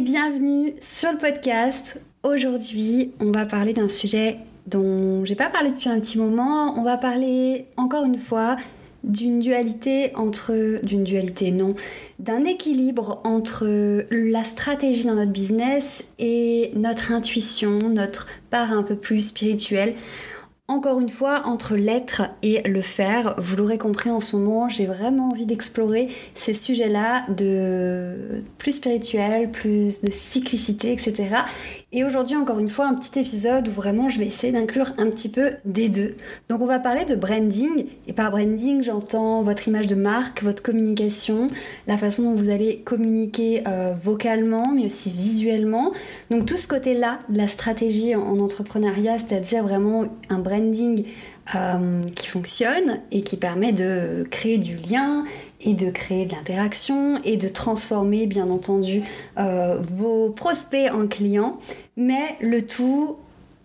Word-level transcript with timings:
Bienvenue 0.00 0.74
sur 0.80 1.10
le 1.10 1.18
podcast. 1.18 2.00
Aujourd'hui, 2.22 3.10
on 3.18 3.32
va 3.32 3.46
parler 3.46 3.72
d'un 3.72 3.88
sujet 3.88 4.38
dont 4.68 5.24
j'ai 5.24 5.34
pas 5.34 5.50
parlé 5.50 5.72
depuis 5.72 5.88
un 5.88 5.98
petit 5.98 6.18
moment. 6.18 6.78
On 6.78 6.84
va 6.84 6.96
parler 6.96 7.66
encore 7.76 8.04
une 8.04 8.18
fois 8.18 8.56
d'une 9.02 9.40
dualité 9.40 10.12
entre 10.14 10.80
d'une 10.84 11.02
dualité 11.04 11.50
non 11.52 11.70
d'un 12.18 12.44
équilibre 12.44 13.20
entre 13.24 13.66
la 14.10 14.44
stratégie 14.44 15.04
dans 15.04 15.14
notre 15.14 15.30
business 15.30 16.04
et 16.18 16.72
notre 16.74 17.12
intuition 17.12 17.78
notre 17.90 18.26
part 18.50 18.72
un 18.72 18.82
peu 18.82 18.96
plus 18.96 19.28
spirituelle 19.28 19.94
encore 20.70 21.00
une 21.00 21.08
fois, 21.08 21.46
entre 21.46 21.76
l'être 21.76 22.22
et 22.42 22.60
le 22.68 22.82
faire, 22.82 23.34
vous 23.38 23.56
l'aurez 23.56 23.78
compris 23.78 24.10
en 24.10 24.20
ce 24.20 24.36
moment, 24.36 24.68
j'ai 24.68 24.84
vraiment 24.84 25.30
envie 25.30 25.46
d'explorer 25.46 26.08
ces 26.34 26.52
sujets-là 26.52 27.24
de 27.30 28.44
plus 28.58 28.72
spirituel, 28.72 29.50
plus 29.50 30.02
de 30.02 30.10
cyclicité, 30.10 30.92
etc. 30.92 31.36
Et 31.90 32.04
aujourd'hui, 32.04 32.36
encore 32.36 32.58
une 32.58 32.68
fois, 32.68 32.86
un 32.86 32.94
petit 32.94 33.18
épisode 33.18 33.68
où 33.68 33.70
vraiment 33.70 34.10
je 34.10 34.18
vais 34.18 34.26
essayer 34.26 34.52
d'inclure 34.52 34.92
un 34.98 35.08
petit 35.08 35.30
peu 35.30 35.52
des 35.64 35.88
deux. 35.88 36.16
Donc 36.50 36.60
on 36.60 36.66
va 36.66 36.78
parler 36.78 37.06
de 37.06 37.14
branding, 37.14 37.86
et 38.06 38.12
par 38.12 38.30
branding, 38.30 38.82
j'entends 38.82 39.40
votre 39.40 39.68
image 39.68 39.86
de 39.86 39.94
marque, 39.94 40.42
votre 40.42 40.62
communication, 40.62 41.46
la 41.86 41.96
façon 41.96 42.24
dont 42.24 42.34
vous 42.34 42.50
allez 42.50 42.80
communiquer 42.80 43.62
euh, 43.66 43.94
vocalement, 44.02 44.70
mais 44.74 44.84
aussi 44.84 45.08
visuellement. 45.08 45.92
Donc 46.30 46.44
tout 46.44 46.58
ce 46.58 46.68
côté-là 46.68 47.20
de 47.30 47.38
la 47.38 47.48
stratégie 47.48 48.14
en 48.14 48.38
entrepreneuriat, 48.38 49.18
c'est-à-dire 49.18 49.62
vraiment 49.62 50.04
un 50.28 50.40
branding 50.40 51.06
euh, 51.54 52.02
qui 52.14 52.26
fonctionne 52.26 53.00
et 53.10 53.22
qui 53.22 53.36
permet 53.36 53.72
de 53.72 54.24
créer 54.30 54.58
du 54.58 54.76
lien 54.76 55.24
et 55.60 55.74
de 55.74 55.90
créer 55.90 56.26
de 56.26 56.34
l'interaction 56.34 57.20
et 57.24 57.36
de 57.36 57.48
transformer 57.48 58.26
bien 58.26 58.50
entendu 58.50 59.02
euh, 59.38 59.78
vos 59.80 60.30
prospects 60.30 60.90
en 60.92 61.06
clients, 61.06 61.58
mais 61.96 62.36
le 62.40 62.66
tout, 62.66 63.16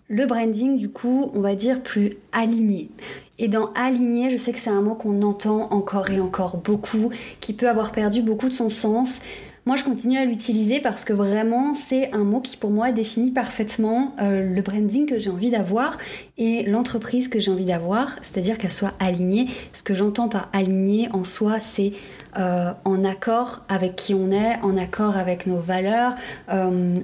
le 0.08 0.26
branding 0.26 0.78
du 0.78 0.88
coup, 0.88 1.30
on 1.34 1.40
va 1.40 1.54
dire 1.54 1.82
plus 1.82 2.14
aligné. 2.32 2.90
Et 3.38 3.48
dans 3.48 3.72
aligné, 3.74 4.30
je 4.30 4.36
sais 4.36 4.52
que 4.52 4.58
c'est 4.58 4.70
un 4.70 4.80
mot 4.80 4.94
qu'on 4.94 5.22
entend 5.22 5.72
encore 5.72 6.10
et 6.10 6.20
encore 6.20 6.56
beaucoup, 6.58 7.10
qui 7.40 7.52
peut 7.52 7.68
avoir 7.68 7.92
perdu 7.92 8.22
beaucoup 8.22 8.48
de 8.48 8.54
son 8.54 8.68
sens. 8.68 9.20
Moi, 9.66 9.76
je 9.76 9.84
continue 9.84 10.18
à 10.18 10.26
l'utiliser 10.26 10.78
parce 10.78 11.06
que 11.06 11.14
vraiment, 11.14 11.72
c'est 11.72 12.12
un 12.12 12.24
mot 12.24 12.40
qui 12.40 12.58
pour 12.58 12.70
moi 12.70 12.92
définit 12.92 13.30
parfaitement 13.30 14.14
euh, 14.20 14.54
le 14.54 14.60
branding 14.60 15.06
que 15.06 15.18
j'ai 15.18 15.30
envie 15.30 15.50
d'avoir 15.50 15.96
et 16.36 16.64
l'entreprise 16.64 17.28
que 17.28 17.40
j'ai 17.40 17.50
envie 17.50 17.64
d'avoir, 17.64 18.14
c'est-à-dire 18.20 18.58
qu'elle 18.58 18.72
soit 18.72 18.92
alignée. 19.00 19.46
Ce 19.72 19.82
que 19.82 19.94
j'entends 19.94 20.28
par 20.28 20.50
aligné 20.52 21.08
en 21.14 21.24
soi, 21.24 21.60
c'est 21.62 21.94
euh, 22.38 22.72
en 22.84 23.04
accord 23.04 23.62
avec 23.70 23.96
qui 23.96 24.12
on 24.12 24.30
est, 24.30 24.58
en 24.62 24.76
accord 24.76 25.16
avec 25.16 25.46
nos 25.46 25.60
valeurs. 25.60 26.14
Euh, 26.50 26.96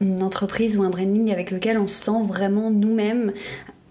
une 0.00 0.22
entreprise 0.24 0.76
ou 0.76 0.82
un 0.82 0.90
branding 0.90 1.30
avec 1.30 1.52
lequel 1.52 1.78
on 1.78 1.86
se 1.86 1.94
sent 1.94 2.26
vraiment 2.26 2.72
nous-mêmes, 2.72 3.32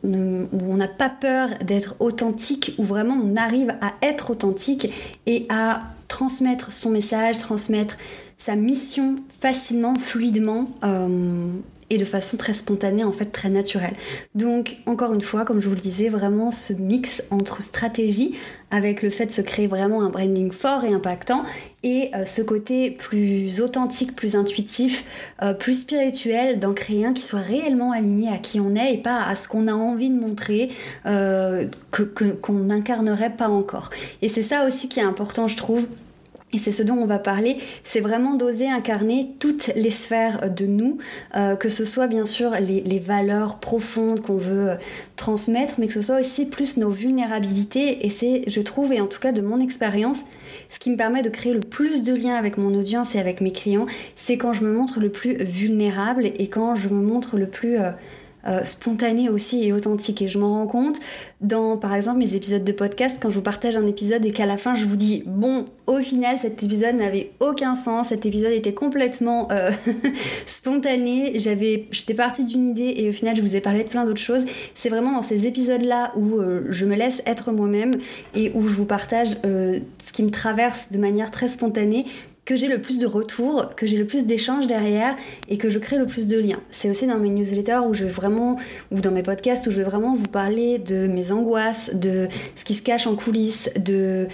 où 0.03 0.09
on 0.09 0.75
n'a 0.75 0.89
pas 0.89 1.09
peur 1.09 1.47
d'être 1.63 1.95
authentique, 1.99 2.75
où 2.77 2.83
vraiment 2.83 3.15
on 3.15 3.37
arrive 3.37 3.73
à 3.79 3.93
être 4.01 4.31
authentique 4.31 4.91
et 5.25 5.45
à 5.47 5.83
transmettre 6.11 6.73
son 6.73 6.89
message, 6.89 7.39
transmettre 7.39 7.95
sa 8.37 8.57
mission 8.57 9.15
facilement, 9.39 9.95
fluidement 9.95 10.67
euh, 10.83 11.47
et 11.91 11.97
de 11.97 12.05
façon 12.05 12.37
très 12.37 12.53
spontanée, 12.53 13.03
en 13.03 13.11
fait 13.11 13.25
très 13.25 13.49
naturelle. 13.49 13.93
Donc 14.33 14.77
encore 14.85 15.13
une 15.13 15.21
fois, 15.21 15.43
comme 15.43 15.61
je 15.61 15.67
vous 15.67 15.75
le 15.75 15.81
disais, 15.81 16.07
vraiment 16.07 16.49
ce 16.49 16.71
mix 16.71 17.21
entre 17.29 17.61
stratégie 17.61 18.31
avec 18.71 19.01
le 19.01 19.09
fait 19.09 19.25
de 19.25 19.31
se 19.31 19.41
créer 19.41 19.67
vraiment 19.67 20.01
un 20.01 20.09
branding 20.09 20.51
fort 20.51 20.85
et 20.85 20.93
impactant 20.93 21.43
et 21.83 22.09
euh, 22.15 22.23
ce 22.23 22.41
côté 22.41 22.91
plus 22.91 23.59
authentique, 23.59 24.15
plus 24.15 24.37
intuitif, 24.37 25.03
euh, 25.41 25.53
plus 25.53 25.81
spirituel, 25.81 26.59
d'en 26.59 26.73
créer 26.73 27.05
un 27.05 27.11
qui 27.11 27.23
soit 27.23 27.41
réellement 27.41 27.91
aligné 27.91 28.29
à 28.29 28.37
qui 28.37 28.61
on 28.61 28.73
est 28.75 28.93
et 28.93 28.97
pas 28.97 29.23
à 29.23 29.35
ce 29.35 29.49
qu'on 29.49 29.67
a 29.67 29.73
envie 29.73 30.09
de 30.09 30.17
montrer 30.17 30.71
qu'on 31.03 32.53
n'incarnerait 32.53 33.35
pas 33.35 33.49
encore. 33.49 33.89
Et 34.21 34.29
c'est 34.29 34.43
ça 34.43 34.65
aussi 34.65 34.87
qui 34.87 35.01
est 35.01 35.03
important, 35.03 35.49
je 35.49 35.57
trouve 35.57 35.85
et 36.53 36.57
c'est 36.57 36.71
ce 36.71 36.83
dont 36.83 36.95
on 36.95 37.05
va 37.05 37.19
parler, 37.19 37.57
c'est 37.83 38.01
vraiment 38.01 38.35
d'oser 38.35 38.69
incarner 38.69 39.31
toutes 39.39 39.71
les 39.75 39.91
sphères 39.91 40.51
de 40.51 40.65
nous, 40.65 40.97
euh, 41.35 41.55
que 41.55 41.69
ce 41.69 41.85
soit 41.85 42.07
bien 42.07 42.25
sûr 42.25 42.51
les, 42.59 42.99
valeurs 42.99 43.59
profondes 43.59 44.21
qu'on 44.21 44.35
veut 44.35 44.71
euh, 44.71 44.75
transmettre, 45.15 45.75
mais 45.77 45.87
que 45.87 45.93
ce 45.93 46.01
soit 46.01 46.19
aussi 46.19 46.45
plus 46.45 46.77
nos 46.77 46.91
vulnérabilités. 46.91 48.05
Et 48.05 48.09
c'est, 48.09 48.43
je 48.47 48.61
trouve, 48.61 48.91
et 48.91 48.99
en 48.99 49.07
tout 49.07 49.19
cas 49.19 49.31
de 49.31 49.41
mon 49.41 49.59
expérience, 49.59 50.23
ce 50.69 50.79
qui 50.79 50.91
me 50.91 50.97
permet 50.97 51.21
de 51.21 51.29
créer 51.29 51.53
le 51.53 51.61
plus 51.61 52.03
de 52.03 52.13
liens 52.13 52.35
avec 52.35 52.57
mon 52.57 52.75
audience 52.75 53.15
et 53.15 53.19
avec 53.19 53.39
mes 53.39 53.51
clients, 53.51 53.85
c'est 54.15 54.37
quand 54.37 54.53
je 54.53 54.63
me 54.63 54.73
montre 54.73 54.99
le 54.99 55.09
plus 55.09 55.37
vulnérable 55.37 56.25
et 56.25 56.47
quand 56.47 56.75
je 56.75 56.89
me 56.89 57.01
montre 57.01 57.37
le 57.37 57.47
plus... 57.47 57.79
Euh, 57.79 57.91
euh, 58.47 58.63
spontané 58.63 59.29
aussi 59.29 59.63
et 59.63 59.73
authentique. 59.73 60.21
Et 60.21 60.27
je 60.27 60.39
m'en 60.39 60.53
rends 60.53 60.67
compte 60.67 60.99
dans, 61.41 61.77
par 61.77 61.93
exemple, 61.93 62.19
mes 62.19 62.35
épisodes 62.35 62.63
de 62.63 62.71
podcast, 62.71 63.17
quand 63.21 63.29
je 63.29 63.35
vous 63.35 63.41
partage 63.41 63.75
un 63.75 63.85
épisode 63.87 64.25
et 64.25 64.31
qu'à 64.31 64.45
la 64.45 64.57
fin 64.57 64.75
je 64.75 64.85
vous 64.85 64.95
dis, 64.95 65.23
bon, 65.25 65.65
au 65.87 65.99
final, 65.99 66.37
cet 66.37 66.63
épisode 66.63 66.95
n'avait 66.95 67.31
aucun 67.39 67.75
sens, 67.75 68.09
cet 68.09 68.25
épisode 68.25 68.51
était 68.51 68.73
complètement 68.73 69.51
euh, 69.51 69.71
spontané, 70.45 71.33
j'avais, 71.39 71.87
j'étais 71.91 72.13
partie 72.13 72.43
d'une 72.43 72.69
idée 72.69 72.93
et 72.97 73.09
au 73.09 73.13
final 73.13 73.35
je 73.35 73.41
vous 73.41 73.55
ai 73.55 73.61
parlé 73.61 73.83
de 73.83 73.89
plein 73.89 74.05
d'autres 74.05 74.19
choses. 74.19 74.45
C'est 74.75 74.89
vraiment 74.89 75.13
dans 75.13 75.21
ces 75.21 75.45
épisodes-là 75.45 76.11
où 76.15 76.39
euh, 76.39 76.65
je 76.69 76.85
me 76.85 76.95
laisse 76.95 77.21
être 77.25 77.51
moi-même 77.51 77.91
et 78.35 78.51
où 78.53 78.67
je 78.67 78.73
vous 78.73 78.85
partage 78.85 79.37
ce 79.43 80.13
qui 80.13 80.23
me 80.23 80.31
traverse 80.31 80.91
de 80.91 80.97
manière 80.97 81.31
très 81.31 81.47
spontanée 81.47 82.05
que 82.51 82.57
j'ai 82.57 82.67
le 82.67 82.81
plus 82.81 82.99
de 82.99 83.07
retours, 83.07 83.75
que 83.77 83.87
j'ai 83.87 83.95
le 83.95 84.03
plus 84.03 84.25
d'échanges 84.25 84.67
derrière 84.67 85.15
et 85.47 85.57
que 85.57 85.69
je 85.69 85.79
crée 85.79 85.97
le 85.97 86.05
plus 86.05 86.27
de 86.27 86.37
liens. 86.37 86.59
C'est 86.69 86.89
aussi 86.89 87.07
dans 87.07 87.17
mes 87.17 87.29
newsletters 87.29 87.79
où 87.87 87.93
je 87.93 88.03
vais 88.03 88.11
vraiment, 88.11 88.57
ou 88.91 88.99
dans 88.99 89.11
mes 89.11 89.23
podcasts 89.23 89.67
où 89.67 89.71
je 89.71 89.77
vais 89.77 89.85
vraiment 89.89 90.17
vous 90.17 90.27
parler 90.27 90.77
de 90.77 91.07
mes 91.07 91.31
angoisses, 91.31 91.91
de 91.93 92.27
ce 92.57 92.65
qui 92.65 92.73
se 92.73 92.81
cache 92.81 93.07
en 93.07 93.15
coulisses, 93.15 93.69
de 93.77 94.27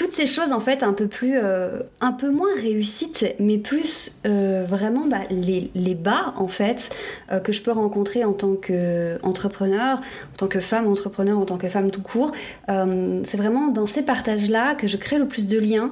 toutes 0.00 0.14
ces 0.14 0.24
choses 0.24 0.52
en 0.52 0.60
fait 0.60 0.82
un 0.82 0.94
peu 0.94 1.08
plus 1.08 1.34
euh, 1.36 1.82
un 2.00 2.12
peu 2.12 2.30
moins 2.30 2.54
réussites 2.56 3.26
mais 3.38 3.58
plus 3.58 4.12
euh, 4.26 4.64
vraiment 4.66 5.04
bah, 5.06 5.18
les, 5.28 5.70
les, 5.74 5.94
bas 5.94 6.32
en 6.38 6.48
fait 6.48 6.88
euh, 7.30 7.38
que 7.38 7.52
je 7.52 7.60
peux 7.60 7.70
rencontrer 7.70 8.24
en 8.24 8.32
tant 8.32 8.54
qu'entrepreneur 8.54 9.98
en 9.98 10.36
tant 10.38 10.46
que 10.46 10.60
femme 10.60 10.86
entrepreneur 10.86 11.38
en 11.38 11.44
tant 11.44 11.58
que 11.58 11.68
femme 11.68 11.90
tout 11.90 12.00
court 12.00 12.32
c'est 12.66 13.36
vraiment 13.36 13.68
dans 13.68 13.84
ces 13.84 14.02
partages 14.02 14.48
là 14.48 14.74
que 14.74 14.86
je 14.86 14.96
crée 14.96 15.18
le 15.18 15.26
plus 15.26 15.46
de 15.46 15.58
liens. 15.58 15.90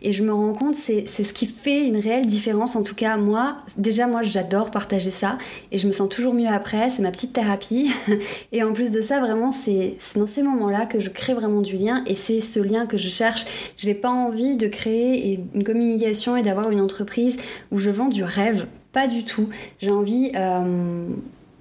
Et 0.00 0.12
je 0.12 0.22
me 0.22 0.32
rends 0.32 0.54
compte 0.54 0.74
c'est 0.74 1.06
ce 1.06 1.32
qui 1.34 1.46
fait 1.46 1.86
une 1.86 1.98
réelle 1.98 2.26
différence 2.26 2.76
en 2.76 2.82
tout 2.82 2.94
cas 2.94 3.18
moi 3.18 3.58
déjà 3.76 4.06
moi 4.06 4.22
j'adore 4.22 4.70
partager 4.70 5.10
ça 5.10 5.36
et 5.70 5.76
je 5.76 5.86
me 5.86 5.92
sens 5.92 6.08
toujours 6.08 6.32
mieux 6.32 6.48
après 6.48 6.88
c'est 6.88 7.02
ma 7.02 7.10
petite 7.10 7.34
thérapie. 7.34 7.90
Et 8.52 8.62
en 8.62 8.72
plus 8.72 8.90
de 8.90 9.00
ça 9.02 9.20
vraiment 9.20 9.52
c'est 9.52 9.98
dans 10.16 10.26
ces 10.26 10.42
moments 10.42 10.70
là 10.70 10.86
que 10.86 10.98
je 11.00 11.10
crée 11.10 11.34
vraiment 11.34 11.60
du 11.60 11.76
lien 11.76 12.02
et 12.06 12.14
c'est 12.14 12.40
ce 12.40 12.60
lien 12.60 12.86
que 12.86 12.96
je 12.96 13.08
cherche 13.08 13.44
j'ai 13.76 13.94
pas 13.94 14.10
envie 14.10 14.56
de 14.56 14.68
créer 14.68 15.40
une 15.54 15.64
communication 15.64 16.36
et 16.36 16.42
d'avoir 16.42 16.70
une 16.70 16.80
entreprise 16.80 17.38
où 17.70 17.78
je 17.78 17.90
vends 17.90 18.08
du 18.08 18.24
rêve. 18.24 18.66
Pas 18.92 19.06
du 19.06 19.24
tout. 19.24 19.48
J'ai 19.80 19.90
envie 19.90 20.32
euh, 20.34 21.06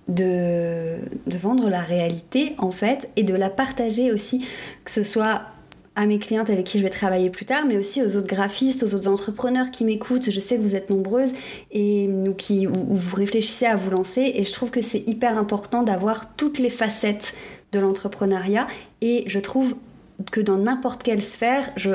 de, 0.07 1.37
vendre 1.37 1.69
la 1.69 1.81
réalité 1.81 2.53
en 2.57 2.71
fait 2.71 3.09
et 3.15 3.23
de 3.23 3.35
la 3.35 3.49
partager 3.49 4.11
aussi, 4.11 4.45
que 4.83 4.91
ce 4.91 5.03
soit 5.03 5.41
à 5.95 6.05
mes 6.05 6.17
clientes 6.17 6.49
avec 6.49 6.65
qui 6.65 6.79
je 6.79 6.83
vais 6.83 6.89
travailler 6.89 7.29
plus 7.29 7.45
tard, 7.45 7.65
mais 7.67 7.77
aussi 7.77 8.01
aux 8.01 8.15
autres 8.15 8.27
graphistes, 8.27 8.83
aux 8.83 8.95
autres 8.95 9.09
entrepreneurs 9.09 9.69
qui 9.69 9.83
m'écoutent. 9.83 10.29
Je 10.29 10.39
sais 10.39 10.57
que 10.57 10.61
vous 10.61 10.75
êtes 10.75 10.89
nombreuses 10.89 11.33
et 11.71 12.07
ou 12.07 12.33
qui 12.33 12.67
ou 12.67 12.73
vous 12.95 13.15
réfléchissez 13.15 13.65
à 13.65 13.75
vous 13.75 13.91
lancer 13.91 14.31
et 14.35 14.43
je 14.43 14.53
trouve 14.53 14.71
que 14.71 14.81
c'est 14.81 15.03
hyper 15.07 15.37
important 15.37 15.83
d'avoir 15.83 16.33
toutes 16.35 16.57
les 16.57 16.69
facettes 16.69 17.33
de 17.71 17.79
l'entrepreneuriat 17.79 18.65
et 19.01 19.23
je 19.27 19.39
trouve 19.39 19.75
que 20.31 20.41
dans 20.41 20.57
n'importe 20.57 21.03
quelle 21.03 21.21
sphère, 21.21 21.71
je, 21.75 21.91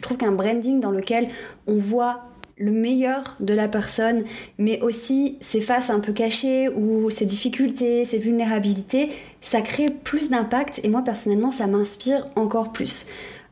trouve 0.00 0.16
qu'un 0.16 0.32
branding 0.32 0.80
dans 0.80 0.90
lequel 0.90 1.28
on 1.66 1.78
voit 1.78 2.22
le 2.58 2.70
meilleur 2.70 3.36
de 3.40 3.54
la 3.54 3.66
personne, 3.66 4.24
mais 4.58 4.80
aussi 4.82 5.38
ses 5.40 5.60
faces 5.60 5.90
un 5.90 6.00
peu 6.00 6.12
cachées 6.12 6.68
ou 6.68 7.10
ses 7.10 7.24
difficultés, 7.24 8.04
ses 8.04 8.18
vulnérabilités, 8.18 9.10
ça 9.40 9.62
crée 9.62 9.86
plus 9.88 10.30
d'impact 10.30 10.80
et 10.84 10.88
moi 10.88 11.02
personnellement 11.02 11.50
ça 11.50 11.66
m'inspire 11.66 12.24
encore 12.36 12.72
plus. 12.72 13.06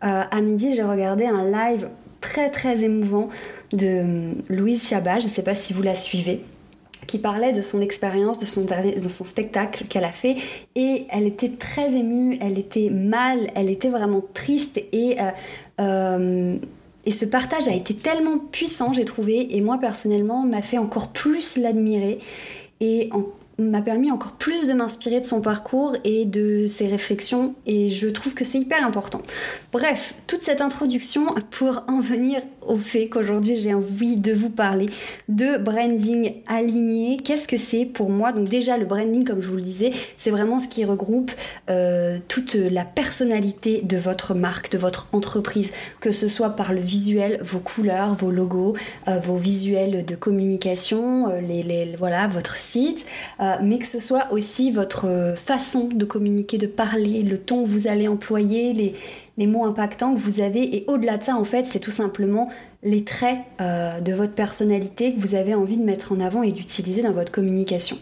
Euh, 0.04 0.22
à 0.30 0.40
midi 0.40 0.74
j'ai 0.76 0.82
regardé 0.82 1.26
un 1.26 1.50
live 1.50 1.88
très 2.20 2.50
très 2.50 2.84
émouvant 2.84 3.30
de 3.72 3.86
euh, 3.86 4.32
Louise 4.48 4.86
Chabat, 4.86 5.20
je 5.20 5.24
ne 5.24 5.30
sais 5.30 5.42
pas 5.42 5.54
si 5.54 5.72
vous 5.72 5.82
la 5.82 5.94
suivez 5.94 6.44
qui 7.06 7.19
parlait 7.19 7.52
de 7.52 7.62
son 7.62 7.81
expérience, 7.81 8.38
de 8.38 8.47
son, 8.47 9.25
spectacle 9.25 9.85
qu'elle 9.88 10.05
a 10.05 10.12
fait. 10.12 10.37
Et 10.75 11.06
elle 11.11 11.26
était 11.26 11.50
très 11.50 11.94
émue, 11.94 12.38
elle 12.41 12.58
était 12.58 12.91
mal, 12.91 13.50
elle 13.55 13.70
était 13.70 13.88
vraiment 13.88 14.23
triste. 14.35 14.81
Et, 14.93 15.17
euh, 15.20 15.31
euh, 15.81 16.56
ce 17.11 17.25
partage 17.25 17.67
a 17.67 17.75
été 17.75 17.94
tellement 17.94 18.38
puissant, 18.38 18.93
j'ai 18.93 19.05
trouvé. 19.05 19.56
Et 19.56 19.61
moi, 19.61 19.79
personnellement, 19.79 20.44
m'a 20.44 20.62
fait 20.62 20.79
encore 20.79 21.08
plus 21.08 21.56
l'admirer. 21.56 22.20
Et 22.81 23.11
m'a 23.61 23.82
permis 23.82 24.11
encore 24.11 24.32
plus 24.32 24.69
de 24.69 24.73
m'inspirer 24.73 25.20
de 25.20 25.25
son 25.25 25.41
parcours 25.41 25.94
et 26.05 26.25
de 26.25 26.67
ses 26.67 26.87
réflexions 26.87 27.55
et 27.67 27.88
je 27.88 28.08
trouve 28.08 28.35
que 28.35 28.44
c'est 28.44 28.58
hyper 28.58 28.85
important. 28.85 29.20
Bref, 29.73 30.14
toute 30.26 30.43
cette 30.43 30.61
introduction 30.61 31.26
pour 31.50 31.85
en 31.87 32.00
venir 32.00 32.41
au 32.66 32.76
fait 32.76 33.08
qu'aujourd'hui 33.08 33.56
j'ai 33.56 33.74
envie 33.74 34.16
de 34.16 34.32
vous 34.32 34.50
parler 34.50 34.88
de 35.28 35.58
branding 35.58 36.34
aligné. 36.46 37.16
Qu'est-ce 37.16 37.48
que 37.48 37.56
c'est 37.56 37.84
pour 37.84 38.10
moi? 38.10 38.32
Donc 38.32 38.48
déjà 38.48 38.76
le 38.76 38.86
branding 38.86 39.24
comme 39.24 39.40
je 39.40 39.48
vous 39.48 39.56
le 39.56 39.62
disais, 39.62 39.92
c'est 40.16 40.30
vraiment 40.30 40.60
ce 40.60 40.68
qui 40.68 40.84
regroupe 40.84 41.30
euh, 41.68 42.18
toute 42.28 42.54
la 42.54 42.84
personnalité 42.84 43.80
de 43.82 43.96
votre 43.96 44.34
marque, 44.34 44.72
de 44.72 44.78
votre 44.78 45.08
entreprise, 45.12 45.72
que 46.00 46.12
ce 46.12 46.28
soit 46.28 46.50
par 46.50 46.72
le 46.72 46.80
visuel, 46.80 47.40
vos 47.42 47.60
couleurs, 47.60 48.14
vos 48.14 48.30
logos, 48.30 48.76
euh, 49.08 49.18
vos 49.18 49.36
visuels 49.36 50.04
de 50.04 50.14
communication, 50.14 51.28
euh, 51.28 51.40
les, 51.40 51.96
voilà 51.98 52.28
votre 52.28 52.56
site. 52.56 53.04
Mais 53.62 53.78
que 53.78 53.86
ce 53.86 54.00
soit 54.00 54.32
aussi 54.32 54.70
votre 54.70 55.34
façon 55.36 55.88
de 55.88 56.04
communiquer, 56.04 56.58
de 56.58 56.66
parler, 56.66 57.22
le 57.22 57.38
ton 57.38 57.64
que 57.64 57.68
vous 57.68 57.86
allez 57.86 58.08
employer, 58.08 58.72
les, 58.72 58.94
mots 59.46 59.64
impactants 59.64 60.14
que 60.14 60.20
vous 60.20 60.40
avez. 60.40 60.76
Et 60.76 60.84
au-delà 60.87 61.16
de 61.16 61.22
ça, 61.22 61.37
en 61.37 61.44
fait, 61.44 61.66
c'est 61.66 61.81
tout 61.81 61.90
simplement 61.90 62.48
les 62.82 63.04
traits 63.04 63.38
euh, 63.60 64.00
de 64.00 64.12
votre 64.12 64.32
personnalité 64.32 65.14
que 65.14 65.20
vous 65.20 65.34
avez 65.34 65.54
envie 65.54 65.76
de 65.76 65.84
mettre 65.84 66.12
en 66.12 66.20
avant 66.20 66.42
et 66.42 66.52
d'utiliser 66.52 67.02
dans 67.02 67.12
votre 67.12 67.32
communication. 67.32 67.98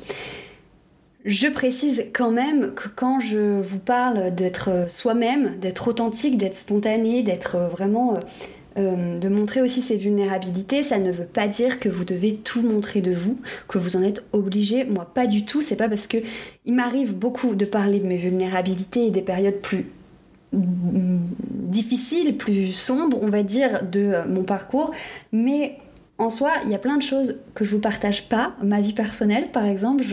Je 1.24 1.48
précise 1.48 2.06
quand 2.14 2.30
même 2.30 2.72
que 2.74 2.88
quand 2.88 3.20
je 3.20 3.60
vous 3.60 3.78
parle 3.78 4.34
d'être 4.34 4.86
soi-même, 4.88 5.58
d'être 5.58 5.88
authentique, 5.88 6.38
d'être 6.38 6.54
spontané, 6.54 7.22
d'être 7.22 7.58
vraiment 7.70 8.14
euh, 8.78 9.18
de 9.18 9.28
montrer 9.28 9.60
aussi 9.60 9.82
ses 9.82 9.96
vulnérabilités, 9.96 10.84
ça 10.84 10.98
ne 10.98 11.10
veut 11.10 11.24
pas 11.24 11.48
dire 11.48 11.80
que 11.80 11.88
vous 11.88 12.04
devez 12.04 12.36
tout 12.36 12.62
montrer 12.62 13.00
de 13.00 13.12
vous, 13.12 13.40
que 13.66 13.76
vous 13.76 13.96
en 13.96 14.02
êtes 14.02 14.24
obligé. 14.32 14.84
Moi, 14.84 15.04
pas 15.12 15.26
du 15.26 15.44
tout. 15.44 15.62
C'est 15.62 15.76
pas 15.76 15.88
parce 15.88 16.06
que 16.06 16.18
il 16.64 16.74
m'arrive 16.74 17.14
beaucoup 17.14 17.56
de 17.56 17.64
parler 17.64 17.98
de 17.98 18.06
mes 18.06 18.16
vulnérabilités 18.16 19.06
et 19.06 19.10
des 19.10 19.22
périodes 19.22 19.60
plus 19.60 19.86
difficiles, 20.52 22.36
plus 22.36 22.72
sombres, 22.72 23.18
on 23.20 23.28
va 23.28 23.42
dire, 23.42 23.84
de 23.84 24.26
mon 24.28 24.42
parcours, 24.42 24.92
mais 25.32 25.78
en 26.20 26.30
soi, 26.30 26.50
il 26.64 26.72
y 26.72 26.74
a 26.74 26.78
plein 26.78 26.96
de 26.96 27.02
choses 27.02 27.36
que 27.54 27.64
je 27.64 27.70
vous 27.70 27.78
partage 27.78 28.28
pas. 28.28 28.52
Ma 28.60 28.80
vie 28.80 28.92
personnelle, 28.92 29.52
par 29.52 29.64
exemple, 29.64 30.04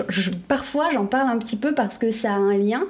parfois 0.47 0.91
j'en 0.91 1.07
parle 1.07 1.29
un 1.29 1.37
petit 1.39 1.55
peu 1.55 1.73
parce 1.73 1.97
que 1.97 2.11
ça 2.11 2.33
a 2.33 2.37
un 2.37 2.55
lien, 2.55 2.83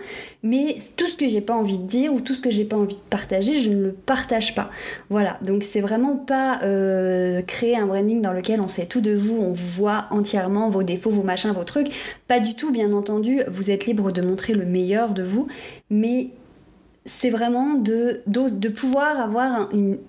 mais 0.44 0.80
tout 0.98 1.08
ce 1.08 1.16
que 1.16 1.26
j'ai 1.26 1.40
pas 1.40 1.54
envie 1.54 1.78
de 1.78 1.88
dire 1.88 2.14
ou 2.14 2.20
tout 2.20 2.34
ce 2.34 2.42
que 2.42 2.50
j'ai 2.50 2.66
pas 2.66 2.76
envie 2.76 2.96
de 2.96 3.00
partager, 3.10 3.62
je 3.62 3.70
ne 3.70 3.82
le 3.82 3.92
partage 3.94 4.54
pas. 4.54 4.70
Voilà, 5.10 5.38
donc 5.42 5.64
c'est 5.64 5.80
vraiment 5.80 6.18
pas 6.18 6.60
euh, 6.64 7.42
créer 7.42 7.78
un 7.78 7.86
branding 7.86 8.22
dans 8.22 8.34
lequel 8.34 8.60
on 8.60 8.68
sait 8.68 8.86
tout 8.86 9.00
de 9.00 9.16
vous, 9.16 9.38
on 9.38 9.54
vous 9.54 9.70
voit 9.70 10.08
entièrement 10.12 10.70
vos 10.70 10.84
défauts, 10.84 11.10
vos 11.10 11.24
machins, 11.24 11.52
vos 11.52 11.64
trucs. 11.64 12.18
Pas 12.28 12.42
du 12.42 12.54
tout, 12.56 12.74
bien 12.74 12.92
entendu, 12.92 13.44
vous 13.48 13.72
êtes 13.72 13.86
libre 13.86 14.12
de 14.12 14.22
montrer 14.22 14.54
le 14.54 14.66
meilleur 14.66 15.14
de 15.14 15.24
vous, 15.24 15.48
mais 15.90 16.32
c'est 17.06 17.30
vraiment 17.30 17.76
de, 17.76 18.22
de, 18.26 18.70
pouvoir 18.70 19.20
avoir 19.20 19.70
une, 19.72 20.00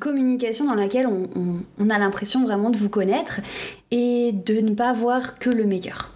communication 0.00 0.64
dans 0.64 0.74
laquelle 0.74 1.08
on, 1.08 1.90
a 1.90 1.98
l'impression 1.98 2.44
vraiment 2.44 2.70
de 2.70 2.78
vous 2.78 2.88
connaître 2.88 3.40
et 3.90 4.32
de 4.32 4.60
ne 4.60 4.74
pas 4.74 4.92
voir 4.92 5.38
que 5.38 5.50
le 5.50 5.64
meilleur. 5.64 6.12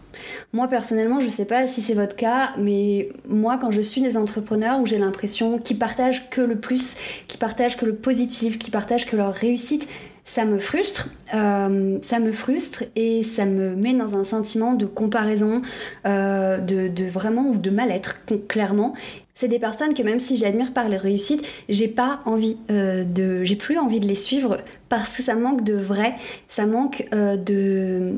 Moi 0.52 0.68
personnellement, 0.68 1.20
je 1.20 1.26
ne 1.26 1.30
sais 1.30 1.44
pas 1.44 1.66
si 1.66 1.82
c'est 1.82 1.94
votre 1.94 2.16
cas, 2.16 2.50
mais 2.58 3.10
moi 3.28 3.58
quand 3.60 3.70
je 3.70 3.80
suis 3.80 4.00
des 4.00 4.16
entrepreneurs 4.16 4.80
où 4.80 4.86
j'ai 4.86 4.98
l'impression 4.98 5.58
qu'ils 5.58 5.78
partagent 5.78 6.30
que 6.30 6.40
le 6.40 6.56
plus, 6.56 6.96
qu'ils 7.26 7.40
partagent 7.40 7.76
que 7.76 7.84
le 7.84 7.94
positif, 7.94 8.58
qu'ils 8.58 8.72
partagent 8.72 9.06
que 9.06 9.16
leur 9.16 9.34
réussite, 9.34 9.88
ça 10.28 10.44
me 10.44 10.58
frustre, 10.58 11.08
euh, 11.32 11.96
ça 12.02 12.18
me 12.18 12.32
frustre 12.32 12.84
et 12.96 13.22
ça 13.22 13.46
me 13.46 13.74
met 13.74 13.94
dans 13.94 14.14
un 14.14 14.24
sentiment 14.24 14.74
de 14.74 14.84
comparaison, 14.84 15.62
euh, 16.06 16.58
de, 16.58 17.08
vraiment 17.08 17.48
ou 17.48 17.56
de 17.56 17.70
mal-être 17.70 18.20
clairement 18.46 18.92
c'est 19.32 19.48
des 19.48 19.60
personnes 19.60 19.94
que 19.94 20.02
même 20.02 20.18
si 20.18 20.36
j'admire 20.36 20.72
par 20.72 20.88
les 20.88 20.96
réussites, 20.96 21.46
j'ai 21.68 21.86
pas 21.86 22.18
envie 22.26 22.56
euh, 22.72 23.04
de, 23.04 23.44
j'ai 23.44 23.54
plus 23.54 23.78
envie 23.78 24.00
de 24.00 24.06
les 24.06 24.16
suivre 24.16 24.58
parce 24.88 25.16
que 25.16 25.22
ça 25.22 25.36
manque 25.36 25.62
de 25.62 25.74
vrai, 25.74 26.14
ça 26.48 26.66
manque 26.66 27.08
de 27.12 28.14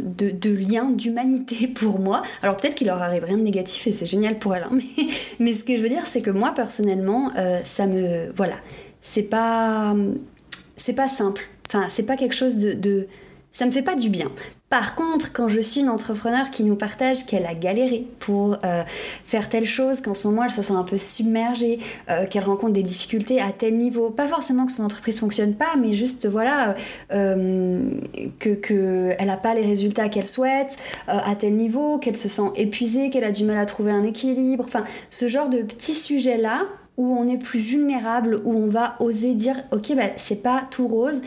de, 0.00 0.50
lien, 0.50 0.90
d'humanité 0.90 1.66
pour 1.74 2.00
moi. 2.00 2.22
Alors 2.42 2.56
peut-être 2.56 2.74
qu'il 2.74 2.88
leur 2.88 3.00
arrive 3.00 3.24
rien 3.24 3.38
de 3.38 3.42
négatif 3.42 3.86
et 3.86 3.92
c'est 3.92 4.04
génial 4.04 4.38
pour 4.38 4.54
elle, 4.54 4.64
hein, 4.64 4.78
mais, 5.38 5.54
ce 5.54 5.62
que 5.62 5.76
je 5.76 5.80
veux 5.80 5.88
dire, 5.88 6.06
c'est 6.06 6.20
que 6.20 6.30
moi 6.30 6.52
personnellement, 6.54 7.30
ça 7.64 7.86
me. 7.86 8.32
Voilà. 8.36 8.56
C'est 9.00 9.22
pas. 9.22 9.94
C'est 10.76 10.94
pas 10.94 11.08
simple. 11.08 11.48
Enfin, 11.68 11.86
c'est 11.88 12.04
pas 12.04 12.16
quelque 12.16 12.34
chose 12.34 12.56
de, 12.56 13.08
ça 13.52 13.66
me 13.66 13.70
fait 13.70 13.82
pas 13.82 13.94
du 13.94 14.08
bien. 14.08 14.30
Par 14.70 14.94
contre, 14.94 15.34
quand 15.34 15.48
je 15.48 15.60
suis 15.60 15.82
une 15.82 15.90
entrepreneur 15.90 16.50
qui 16.50 16.64
nous 16.64 16.76
partage 16.76 17.26
qu'elle 17.26 17.44
a 17.44 17.54
galéré 17.54 18.06
pour 18.18 18.56
euh, 18.64 18.82
faire 19.24 19.50
telle 19.50 19.66
chose, 19.66 20.00
qu'en 20.00 20.14
ce 20.14 20.26
moment 20.26 20.44
elle 20.44 20.50
se 20.50 20.62
sent 20.62 20.72
un 20.72 20.84
peu 20.84 20.96
submergée, 20.96 21.78
euh, 22.08 22.26
qu'elle 22.26 22.44
rencontre 22.44 22.72
des 22.72 22.82
difficultés 22.82 23.38
à 23.40 23.52
tel 23.52 23.76
niveau, 23.76 24.08
pas 24.08 24.26
forcément 24.26 24.64
que 24.64 24.72
son 24.72 24.84
entreprise 24.84 25.20
fonctionne 25.20 25.54
pas, 25.54 25.76
mais 25.78 25.92
juste 25.92 26.26
voilà 26.26 26.74
euh, 27.12 27.82
que 28.40 29.22
n'a 29.22 29.36
pas 29.36 29.52
les 29.52 29.66
résultats 29.66 30.08
qu'elle 30.08 30.28
souhaite 30.28 30.78
à 31.06 31.34
tel 31.36 31.54
niveau, 31.54 31.98
qu'elle 31.98 32.16
se 32.16 32.30
sent 32.30 32.50
épuisée, 32.56 33.10
qu'elle 33.10 33.24
a 33.24 33.32
du 33.32 33.44
mal 33.44 33.58
à 33.58 33.66
trouver 33.66 33.92
un 33.92 34.04
équilibre, 34.04 34.64
enfin 34.66 34.84
ce 35.10 35.28
genre 35.28 35.50
de 35.50 35.58
petits 35.58 35.94
sujets 35.94 36.38
là 36.38 36.62
où 37.02 37.16
on 37.18 37.28
est 37.28 37.38
plus 37.38 37.60
vulnérable, 37.60 38.40
où 38.44 38.54
on 38.54 38.68
va 38.68 38.96
oser 39.00 39.34
dire 39.34 39.56
ok 39.72 39.94
bah 39.96 40.10
c'est 40.16 40.42
pas 40.42 40.66
tout 40.70 40.86
rose, 40.86 41.20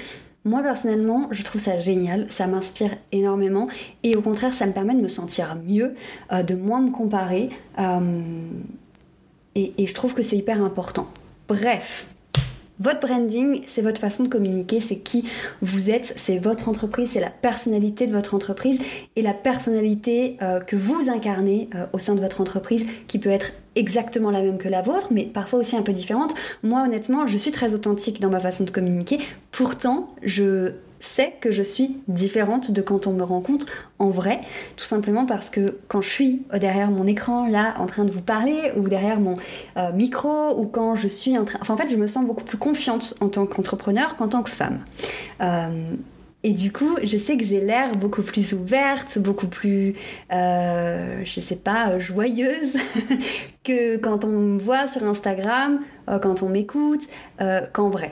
moi 0.45 0.61
personnellement, 0.61 1.27
je 1.31 1.43
trouve 1.43 1.59
ça 1.59 1.79
génial, 1.79 2.27
ça 2.29 2.47
m'inspire 2.47 2.91
énormément 3.11 3.67
et 4.03 4.15
au 4.15 4.21
contraire, 4.21 4.53
ça 4.53 4.65
me 4.67 4.71
permet 4.71 4.93
de 4.93 5.01
me 5.01 5.07
sentir 5.07 5.57
mieux, 5.65 5.95
euh, 6.31 6.43
de 6.43 6.55
moins 6.55 6.81
me 6.81 6.91
comparer 6.91 7.49
euh, 7.79 7.99
et, 9.55 9.73
et 9.77 9.87
je 9.87 9.93
trouve 9.93 10.13
que 10.13 10.21
c'est 10.21 10.37
hyper 10.37 10.63
important. 10.63 11.07
Bref, 11.47 12.07
votre 12.79 12.99
branding, 12.99 13.61
c'est 13.67 13.81
votre 13.81 14.01
façon 14.01 14.23
de 14.23 14.29
communiquer, 14.29 14.79
c'est 14.79 14.97
qui 14.97 15.25
vous 15.61 15.89
êtes, 15.89 16.13
c'est 16.17 16.37
votre 16.37 16.67
entreprise, 16.67 17.11
c'est 17.13 17.21
la 17.21 17.29
personnalité 17.29 18.05
de 18.05 18.11
votre 18.11 18.33
entreprise 18.33 18.79
et 19.15 19.21
la 19.21 19.33
personnalité 19.33 20.37
euh, 20.41 20.59
que 20.59 20.75
vous 20.75 21.09
incarnez 21.09 21.69
euh, 21.75 21.85
au 21.93 21.99
sein 21.99 22.15
de 22.15 22.21
votre 22.21 22.41
entreprise 22.41 22.85
qui 23.07 23.19
peut 23.19 23.29
être 23.29 23.53
exactement 23.75 24.31
la 24.31 24.41
même 24.41 24.57
que 24.57 24.69
la 24.69 24.81
vôtre, 24.81 25.07
mais 25.11 25.23
parfois 25.23 25.59
aussi 25.59 25.75
un 25.75 25.81
peu 25.81 25.93
différente. 25.93 26.33
Moi, 26.63 26.83
honnêtement, 26.83 27.27
je 27.27 27.37
suis 27.37 27.51
très 27.51 27.73
authentique 27.73 28.21
dans 28.21 28.29
ma 28.29 28.39
façon 28.39 28.63
de 28.63 28.71
communiquer. 28.71 29.19
Pourtant, 29.51 30.07
je 30.23 30.71
c'est 30.99 31.33
que 31.39 31.51
je 31.51 31.63
suis 31.63 31.97
différente 32.07 32.71
de 32.71 32.81
quand 32.81 33.07
on 33.07 33.13
me 33.13 33.23
rencontre 33.23 33.67
en 33.99 34.09
vrai, 34.09 34.41
tout 34.75 34.85
simplement 34.85 35.25
parce 35.25 35.49
que 35.49 35.77
quand 35.87 36.01
je 36.01 36.09
suis 36.09 36.41
derrière 36.53 36.91
mon 36.91 37.07
écran 37.07 37.47
là 37.47 37.75
en 37.79 37.85
train 37.85 38.05
de 38.05 38.11
vous 38.11 38.21
parler 38.21 38.71
ou 38.75 38.87
derrière 38.87 39.19
mon 39.19 39.35
euh, 39.77 39.91
micro 39.93 40.59
ou 40.59 40.65
quand 40.65 40.95
je 40.95 41.07
suis 41.07 41.37
en 41.37 41.45
train... 41.45 41.59
Enfin 41.61 41.75
en 41.75 41.77
fait 41.77 41.89
je 41.89 41.97
me 41.97 42.07
sens 42.07 42.25
beaucoup 42.25 42.43
plus 42.43 42.57
confiante 42.57 43.15
en 43.21 43.29
tant 43.29 43.45
qu'entrepreneur 43.45 44.15
qu'en 44.15 44.27
tant 44.27 44.43
que 44.43 44.49
femme. 44.49 44.79
Euh, 45.41 45.95
et 46.43 46.53
du 46.53 46.71
coup, 46.71 46.97
je 47.01 47.17
sais 47.17 47.37
que 47.37 47.43
j'ai 47.43 47.59
l'air 47.59 47.91
beaucoup 47.93 48.21
plus 48.21 48.53
ouverte, 48.53 49.17
beaucoup 49.17 49.47
plus, 49.47 49.95
euh, 50.31 51.21
je 51.23 51.39
sais 51.39 51.55
pas, 51.55 51.97
joyeuse 51.97 52.77
que 53.63 53.97
quand 53.97 54.25
on 54.25 54.29
me 54.29 54.59
voit 54.59 54.85
sur 54.85 55.03
Instagram, 55.05 55.79
quand 56.21 56.43
on 56.43 56.49
m'écoute, 56.49 57.01
qu'en 57.73 57.89
vrai 57.89 58.11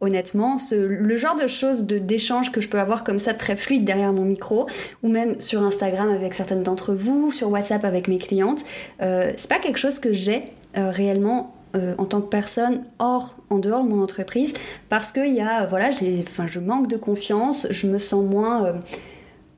honnêtement. 0.00 0.56
le 0.72 1.16
genre 1.16 1.36
de 1.36 1.46
choses 1.46 1.82
d'échange 1.82 2.50
que 2.52 2.60
je 2.60 2.68
peux 2.68 2.80
avoir 2.80 3.04
comme 3.04 3.18
ça 3.18 3.34
très 3.34 3.56
fluide 3.56 3.84
derrière 3.84 4.12
mon 4.12 4.24
micro, 4.24 4.66
ou 5.02 5.08
même 5.08 5.38
sur 5.40 5.62
Instagram 5.62 6.10
avec 6.10 6.34
certaines 6.34 6.62
d'entre 6.62 6.94
vous, 6.94 7.30
sur 7.30 7.50
WhatsApp 7.50 7.84
avec 7.84 8.08
mes 8.08 8.18
clientes, 8.18 8.64
euh, 9.02 9.32
c'est 9.36 9.48
pas 9.48 9.58
quelque 9.58 9.78
chose 9.78 9.98
que 9.98 10.12
j'ai 10.12 10.44
euh, 10.76 10.90
réellement 10.90 11.54
euh, 11.76 11.94
en 11.98 12.04
tant 12.04 12.20
que 12.20 12.28
personne 12.28 12.84
hors, 12.98 13.36
en 13.50 13.58
dehors 13.58 13.84
de 13.84 13.88
mon 13.88 14.02
entreprise, 14.02 14.54
parce 14.88 15.12
que 15.12 15.26
y 15.26 15.40
a, 15.40 15.66
voilà, 15.66 15.90
enfin, 16.20 16.46
je 16.46 16.58
manque 16.58 16.88
de 16.88 16.96
confiance, 16.96 17.66
je 17.70 17.86
me 17.86 17.98
sens 17.98 18.24
moins. 18.24 18.80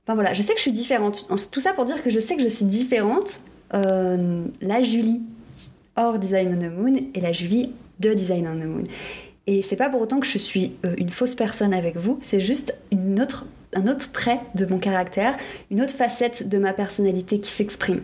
Enfin 0.04 0.14
voilà, 0.14 0.34
je 0.34 0.42
sais 0.42 0.52
que 0.52 0.58
je 0.58 0.62
suis 0.62 0.72
différente. 0.72 1.28
Tout 1.52 1.61
ça 1.61 1.72
pour 1.72 1.84
dire 1.84 2.02
que 2.02 2.11
je 2.11 2.18
sais 2.18 2.37
que 2.37 2.42
je 2.42 2.49
suis 2.49 2.66
différente. 2.66 3.40
la 3.72 4.82
Julie 4.82 5.22
hors 5.96 6.18
Design 6.18 6.54
on 6.54 6.58
the 6.58 6.70
Moon 6.70 6.96
et 7.14 7.20
la 7.20 7.32
Julie 7.32 7.72
de 8.00 8.12
Design 8.12 8.49
on 8.49 8.56
the 8.56 8.66
Moon. 8.66 8.84
Et 9.46 9.62
c'est 9.62 9.76
pas 9.76 9.88
pour 9.88 10.00
autant 10.00 10.20
que 10.20 10.26
je 10.26 10.38
suis 10.38 10.76
euh, 10.87 10.94
une 10.99 11.11
fausse 11.11 11.34
personne 11.34 11.75
avec 11.75 11.96
vous, 11.96 12.18
c'est 12.20 12.40
juste 12.40 12.76
une 12.92 13.20
autre, 13.20 13.46
un 13.75 13.88
autre 13.88 14.12
trait 14.12 14.40
de 14.54 14.66
mon 14.66 14.78
caractère, 14.78 15.37
une 15.70 15.82
autre 15.82 15.94
facette 15.94 16.49
de 16.49 16.58
ma 16.58 16.72
personnalité 16.72 17.40
qui 17.40 17.50
s'exprime. 17.50 18.02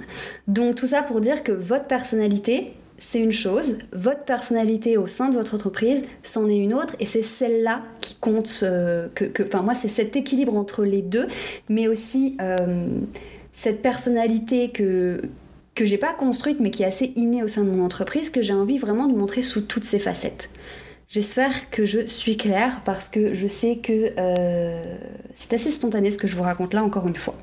Donc 0.48 0.74
tout 0.74 0.86
ça 0.86 1.02
pour 1.02 1.20
dire 1.20 1.44
que 1.44 1.52
votre 1.52 1.84
personnalité, 1.84 2.66
c'est 2.98 3.20
une 3.20 3.30
chose, 3.30 3.78
votre 3.92 4.24
personnalité 4.24 4.96
au 4.96 5.06
sein 5.06 5.28
de 5.28 5.34
votre 5.34 5.54
entreprise, 5.54 6.04
c'en 6.24 6.48
est 6.48 6.56
une 6.56 6.74
autre, 6.74 6.96
et 6.98 7.06
c'est 7.06 7.22
celle-là 7.22 7.82
qui 8.00 8.16
compte, 8.16 8.60
euh, 8.64 9.06
enfin 9.40 9.62
moi 9.62 9.76
c'est 9.76 9.86
cet 9.86 10.16
équilibre 10.16 10.56
entre 10.56 10.84
les 10.84 11.02
deux, 11.02 11.28
mais 11.68 11.86
aussi 11.86 12.36
euh, 12.40 12.88
cette 13.52 13.80
personnalité 13.80 14.70
que 14.70 15.22
que 15.76 15.86
j'ai 15.86 15.98
pas 15.98 16.12
construite 16.12 16.58
mais 16.58 16.72
qui 16.72 16.82
est 16.82 16.86
assez 16.86 17.12
innée 17.14 17.44
au 17.44 17.46
sein 17.46 17.62
de 17.62 17.70
mon 17.70 17.84
entreprise 17.84 18.30
que 18.30 18.42
j'ai 18.42 18.52
envie 18.52 18.78
vraiment 18.78 19.06
de 19.06 19.14
montrer 19.16 19.42
sous 19.42 19.60
toutes 19.60 19.84
ses 19.84 20.00
facettes. 20.00 20.50
J'espère 21.08 21.70
que 21.70 21.86
je 21.86 22.06
suis 22.06 22.36
claire 22.36 22.82
parce 22.84 23.08
que 23.08 23.32
je 23.32 23.46
sais 23.46 23.78
que 23.78 24.12
euh, 24.18 24.82
c'est 25.34 25.54
assez 25.54 25.70
spontané 25.70 26.10
ce 26.10 26.18
que 26.18 26.28
je 26.28 26.36
vous 26.36 26.42
raconte 26.42 26.74
là 26.74 26.84
encore 26.84 27.08
une 27.08 27.16
fois. 27.16 27.34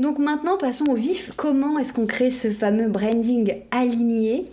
Donc 0.00 0.18
maintenant 0.18 0.58
passons 0.58 0.86
au 0.86 0.94
vif. 0.94 1.30
Comment 1.36 1.78
est-ce 1.78 1.92
qu'on 1.92 2.06
crée 2.06 2.32
ce 2.32 2.50
fameux 2.50 2.88
branding 2.88 3.54
aligné? 3.70 4.46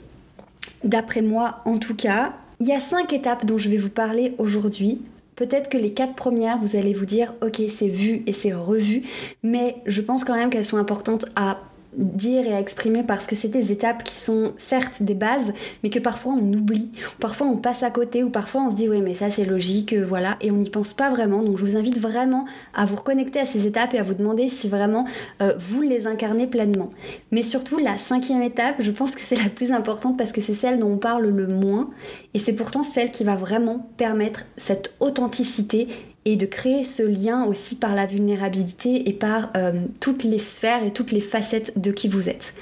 D'après 0.84 1.24
moi 1.24 1.62
en 1.66 1.80
tout 1.80 1.96
cas, 1.96 2.34
il 2.60 2.68
y 2.68 2.72
a 2.72 2.80
cinq 2.80 3.14
étapes 3.14 3.46
dont 3.46 3.58
je 3.58 3.70
vais 3.70 3.78
vous 3.78 3.90
parler 3.90 4.36
aujourd'hui. 4.38 5.02
Peut-être 5.36 5.68
que 5.68 5.78
les 5.78 5.92
quatre 5.92 6.14
premières, 6.14 6.60
vous 6.60 6.76
allez 6.76 6.94
vous 6.94 7.08
dire, 7.08 7.34
ok, 7.42 7.62
c'est 7.68 7.88
vu 7.88 8.22
et 8.28 8.34
c'est 8.34 8.54
revu, 8.54 9.02
mais 9.42 9.78
je 9.88 10.02
pense 10.02 10.24
quand 10.24 10.36
même 10.36 10.52
qu'elles 10.52 10.66
sont 10.66 10.78
importantes 10.78 11.26
à 11.36 11.58
dire 11.98 12.46
et 12.48 12.54
à 12.54 12.60
exprimer 12.60 13.04
parce 13.04 13.28
que 13.28 13.36
c'est 13.36 13.48
des 13.48 13.72
étapes 13.72 14.04
qui 14.04 14.16
sont 14.16 14.54
certes 14.58 15.02
des 15.02 15.14
bases 15.14 15.54
mais 15.84 15.90
que 15.90 16.00
parfois 16.00 16.34
on 16.34 16.54
oublie, 16.54 16.90
parfois 17.20 17.48
on 17.48 17.58
passe 17.58 17.84
à 17.84 17.92
côté 17.92 18.24
ou 18.24 18.30
parfois 18.30 18.62
on 18.62 18.70
se 18.70 18.76
dit 18.76 18.88
oui 18.88 19.02
mais 19.02 19.14
ça 19.14 19.30
c'est 19.30 19.46
logique, 19.46 19.94
euh, 19.94 20.06
voilà 20.06 20.38
et 20.42 20.52
on 20.52 20.58
n'y 20.58 20.70
pense 20.70 20.94
pas 20.94 21.10
vraiment 21.10 21.44
donc 21.44 21.58
je 21.58 21.66
vous 21.66 21.76
invite 21.76 22.00
vraiment 22.00 22.46
à 22.74 22.86
vous 22.86 22.96
reconnecter 22.96 23.40
à 23.40 23.46
ces 23.46 23.66
étapes 23.66 23.94
et 23.94 24.00
à 24.00 24.04
vous 24.04 24.14
demander 24.14 24.50
si 24.50 24.70
vraiment 24.70 25.06
euh, 25.42 25.54
vous 25.58 25.82
les 25.82 26.08
incarnez 26.08 26.48
pleinement. 26.48 26.90
Mais 27.32 27.44
surtout 27.44 27.78
la 27.78 27.98
cinquième 27.98 28.42
étape 28.42 28.76
je 28.80 28.92
pense 28.92 29.16
que 29.16 29.22
c'est 29.22 29.36
la 29.36 29.50
plus 29.50 29.72
importante 29.72 30.18
parce 30.18 30.32
que 30.32 30.42
c'est 30.42 30.56
celle 30.56 30.80
dont 30.80 30.94
on 30.94 30.98
parle 30.98 31.28
le 31.28 31.48
moins 31.48 31.90
et 32.34 32.40
c'est 32.40 32.54
pourtant 32.54 32.84
celle 32.84 33.12
qui 33.12 33.24
va 33.24 33.36
vraiment 33.36 33.90
permettre 33.98 34.46
cette 34.56 34.96
authenticité 35.00 35.88
et 36.25 36.36
de 36.36 36.46
créer 36.46 36.84
ce 36.84 37.04
lien 37.04 37.46
aussi 37.46 37.75
par 37.75 37.96
la 37.96 38.06
vulnérabilité 38.06 39.10
et 39.10 39.13
par 39.13 39.51
euh, 39.58 39.74
toutes 40.00 40.24
les 40.24 40.40
sphères 40.40 40.84
et 40.84 40.92
toutes 40.92 41.12
les 41.12 41.22
facettes 41.22 41.80
de 41.80 41.92
qui 41.92 42.08
vous 42.08 42.30
êtes. 42.30 42.54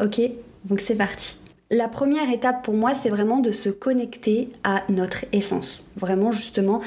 Ok? 0.00 0.20
Donc 0.64 0.80
c'est 0.80 0.94
parti. 0.94 1.36
La 1.70 1.88
première 1.88 2.30
étape 2.30 2.64
pour 2.64 2.74
moi, 2.74 2.94
c'est 2.94 3.10
vraiment 3.10 3.40
de 3.40 3.52
se 3.52 3.68
connecter 3.68 4.48
à 4.64 4.84
notre 4.88 5.24
essence. 5.32 5.82
Vraiment 5.96 6.32
justement, 6.32 6.80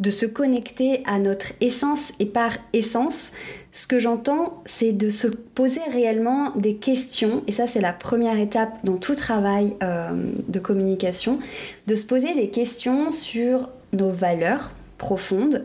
de 0.00 0.10
se 0.10 0.26
connecter 0.26 1.02
à 1.06 1.18
notre 1.18 1.52
essence 1.60 2.12
et 2.18 2.26
par 2.26 2.52
essence, 2.72 3.32
ce 3.72 3.86
que 3.86 3.98
j'entends, 3.98 4.62
c'est 4.66 4.92
de 4.92 5.10
se 5.10 5.28
poser 5.28 5.80
réellement 5.92 6.50
des 6.56 6.76
questions, 6.76 7.44
et 7.46 7.52
ça 7.52 7.66
c'est 7.66 7.80
la 7.80 7.92
première 7.92 8.38
étape 8.38 8.84
dans 8.84 8.96
tout 8.96 9.14
travail 9.14 9.74
euh, 9.82 10.10
de 10.48 10.58
communication, 10.58 11.38
de 11.86 11.94
se 11.94 12.04
poser 12.04 12.34
des 12.34 12.48
questions 12.48 13.12
sur 13.12 13.68
nos 13.92 14.10
valeurs, 14.10 14.72
profonde 15.02 15.64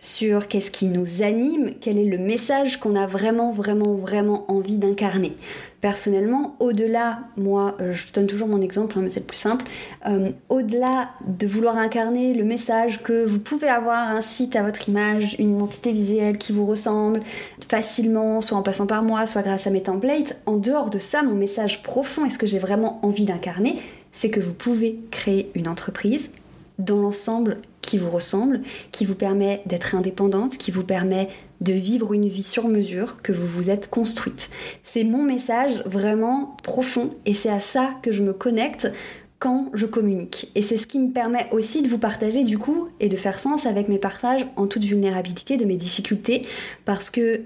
sur 0.00 0.48
qu'est-ce 0.48 0.70
qui 0.70 0.86
nous 0.86 1.22
anime, 1.22 1.72
quel 1.78 1.98
est 1.98 2.06
le 2.06 2.16
message 2.16 2.78
qu'on 2.78 2.96
a 2.96 3.06
vraiment, 3.06 3.52
vraiment, 3.52 3.94
vraiment 3.94 4.50
envie 4.50 4.78
d'incarner. 4.78 5.36
Personnellement, 5.82 6.56
au-delà, 6.58 7.20
moi, 7.36 7.76
euh, 7.80 7.92
je 7.92 8.10
donne 8.12 8.26
toujours 8.26 8.48
mon 8.48 8.62
exemple, 8.62 8.96
hein, 8.96 9.02
mais 9.02 9.10
c'est 9.10 9.20
le 9.20 9.26
plus 9.26 9.36
simple, 9.36 9.66
euh, 10.06 10.30
au-delà 10.48 11.10
de 11.26 11.46
vouloir 11.46 11.76
incarner 11.76 12.32
le 12.32 12.44
message 12.44 13.02
que 13.02 13.26
vous 13.26 13.38
pouvez 13.38 13.68
avoir 13.68 14.08
un 14.08 14.22
site 14.22 14.56
à 14.56 14.62
votre 14.62 14.88
image, 14.88 15.36
une 15.38 15.56
identité 15.56 15.92
visuelle 15.92 16.38
qui 16.38 16.52
vous 16.52 16.64
ressemble 16.64 17.20
facilement, 17.68 18.40
soit 18.40 18.56
en 18.56 18.62
passant 18.62 18.86
par 18.86 19.02
moi, 19.02 19.26
soit 19.26 19.42
grâce 19.42 19.66
à 19.66 19.70
mes 19.70 19.82
templates, 19.82 20.38
en 20.46 20.56
dehors 20.56 20.88
de 20.88 20.98
ça, 20.98 21.22
mon 21.22 21.34
message 21.34 21.82
profond 21.82 22.24
et 22.24 22.30
ce 22.30 22.38
que 22.38 22.46
j'ai 22.46 22.58
vraiment 22.58 23.04
envie 23.04 23.26
d'incarner, 23.26 23.76
c'est 24.12 24.30
que 24.30 24.40
vous 24.40 24.54
pouvez 24.54 24.98
créer 25.10 25.50
une 25.54 25.68
entreprise 25.68 26.30
dans 26.78 26.96
l'ensemble 26.96 27.58
qui 27.82 27.98
vous 27.98 28.10
ressemble, 28.10 28.60
qui 28.92 29.04
vous 29.04 29.14
permet 29.14 29.62
d'être 29.66 29.94
indépendante, 29.94 30.58
qui 30.58 30.70
vous 30.70 30.84
permet 30.84 31.28
de 31.60 31.72
vivre 31.72 32.12
une 32.12 32.28
vie 32.28 32.42
sur 32.42 32.68
mesure 32.68 33.16
que 33.22 33.32
vous 33.32 33.46
vous 33.46 33.70
êtes 33.70 33.90
construite. 33.90 34.50
C'est 34.84 35.04
mon 35.04 35.22
message 35.22 35.82
vraiment 35.86 36.56
profond 36.62 37.14
et 37.26 37.34
c'est 37.34 37.50
à 37.50 37.60
ça 37.60 37.90
que 38.02 38.12
je 38.12 38.22
me 38.22 38.32
connecte 38.32 38.92
quand 39.38 39.70
je 39.72 39.86
communique. 39.86 40.50
Et 40.54 40.62
c'est 40.62 40.76
ce 40.76 40.86
qui 40.86 40.98
me 40.98 41.12
permet 41.12 41.48
aussi 41.50 41.82
de 41.82 41.88
vous 41.88 41.98
partager 41.98 42.44
du 42.44 42.58
coup 42.58 42.88
et 43.00 43.08
de 43.08 43.16
faire 43.16 43.40
sens 43.40 43.66
avec 43.66 43.88
mes 43.88 43.98
partages 43.98 44.46
en 44.56 44.66
toute 44.66 44.84
vulnérabilité 44.84 45.56
de 45.56 45.64
mes 45.64 45.76
difficultés 45.76 46.42
parce 46.84 47.10
que 47.10 47.40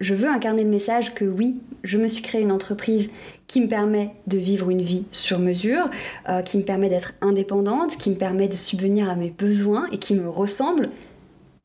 je 0.00 0.14
veux 0.14 0.28
incarner 0.28 0.64
le 0.64 0.70
message 0.70 1.14
que 1.14 1.24
oui, 1.24 1.56
je 1.84 1.98
me 1.98 2.08
suis 2.08 2.22
créé 2.22 2.42
une 2.42 2.52
entreprise 2.52 3.10
qui 3.54 3.60
me 3.60 3.68
permet 3.68 4.10
de 4.26 4.36
vivre 4.36 4.68
une 4.68 4.82
vie 4.82 5.04
sur 5.12 5.38
mesure, 5.38 5.88
euh, 6.28 6.42
qui 6.42 6.56
me 6.58 6.64
permet 6.64 6.88
d'être 6.88 7.12
indépendante, 7.20 7.96
qui 7.96 8.10
me 8.10 8.16
permet 8.16 8.48
de 8.48 8.56
subvenir 8.56 9.08
à 9.08 9.14
mes 9.14 9.30
besoins 9.30 9.86
et 9.92 9.98
qui 9.98 10.16
me 10.16 10.28
ressemble. 10.28 10.90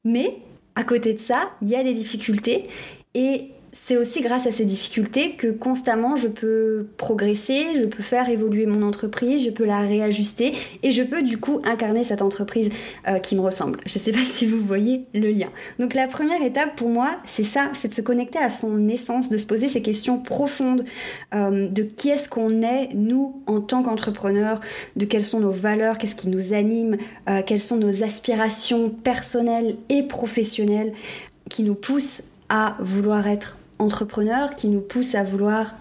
Mais 0.04 0.38
à 0.76 0.84
côté 0.84 1.16
de 1.16 1.20
ça, 1.20 1.50
il 1.64 1.68
y 1.68 1.76
a 1.76 1.84
des 1.84 1.96
difficultés 1.96 2.66
c'est 3.72 3.98
aussi 3.98 4.22
grâce 4.22 4.48
à 4.48 4.52
ces 4.52 4.66
difficultés 4.66 5.36
que 5.36 5.48
constamment 5.48 6.16
je 6.16 6.28
peux 6.28 6.88
progresser, 6.98 7.68
je 7.76 7.88
peux 7.88 8.04
faire 8.04 8.30
évoluer 8.30 8.66
mon 8.66 8.86
entreprise, 8.86 9.44
je 9.46 9.52
peux 9.52 9.66
la 9.66 9.80
réajuster 9.80 10.54
et 10.84 10.92
je 10.92 11.04
peux 11.04 11.22
du 11.22 11.38
coup 11.38 11.62
incarner 11.64 12.04
cette 12.04 12.22
entreprise 12.22 12.70
euh, 13.08 13.20
qui 13.20 13.36
me 13.36 13.42
ressemble. 13.42 13.80
Je 13.86 13.98
ne 13.98 14.00
sais 14.00 14.12
pas 14.12 14.26
si 14.26 14.48
vous 14.48 14.62
voyez 14.62 15.06
le 15.14 15.30
lien. 15.30 15.48
Donc 15.78 15.94
la 15.94 16.08
première 16.08 16.42
étape 16.42 16.76
pour 16.76 16.90
moi, 16.90 17.18
c'est 17.26 17.44
ça, 17.44 17.70
c'est 17.74 17.90
de 17.90 17.94
se 17.94 18.02
connecter 18.02 18.40
à 18.40 18.50
son 18.50 18.88
essence, 18.88 19.30
de 19.30 19.38
se 19.38 19.46
poser 19.46 19.70
ces 19.70 19.82
questions 19.82 20.20
profondes 20.20 20.86
euh, 21.34 21.68
de 21.68 21.84
qui 21.84 22.10
est-ce 22.10 22.28
qu'on 22.28 22.62
est 22.62 22.90
nous 22.94 23.42
en 23.46 23.62
tant 23.62 23.84
qu'entrepreneurs, 23.84 24.60
de 24.96 25.06
quelles 25.06 25.26
sont 25.26 25.40
nos 25.40 25.52
valeurs, 25.52 25.98
qu'est-ce 25.98 26.16
qui 26.16 26.30
nous 26.30 26.54
anime, 26.54 26.98
euh, 27.30 27.42
quelles 27.46 27.62
sont 27.62 27.78
nos 27.78 28.04
aspirations 28.04 28.90
personnelles 28.90 29.76
et 29.90 30.04
professionnelles 30.04 30.94
qui 31.50 31.64
nous 31.64 31.76
poussent 31.76 32.24
à 32.50 32.76
vouloir 32.80 33.28
être 33.28 33.59
entrepreneur 33.80 34.56
qui 34.56 34.68
nous 34.68 34.82
pousse 34.82 35.16
à 35.16 35.24
vouloir 35.24 35.74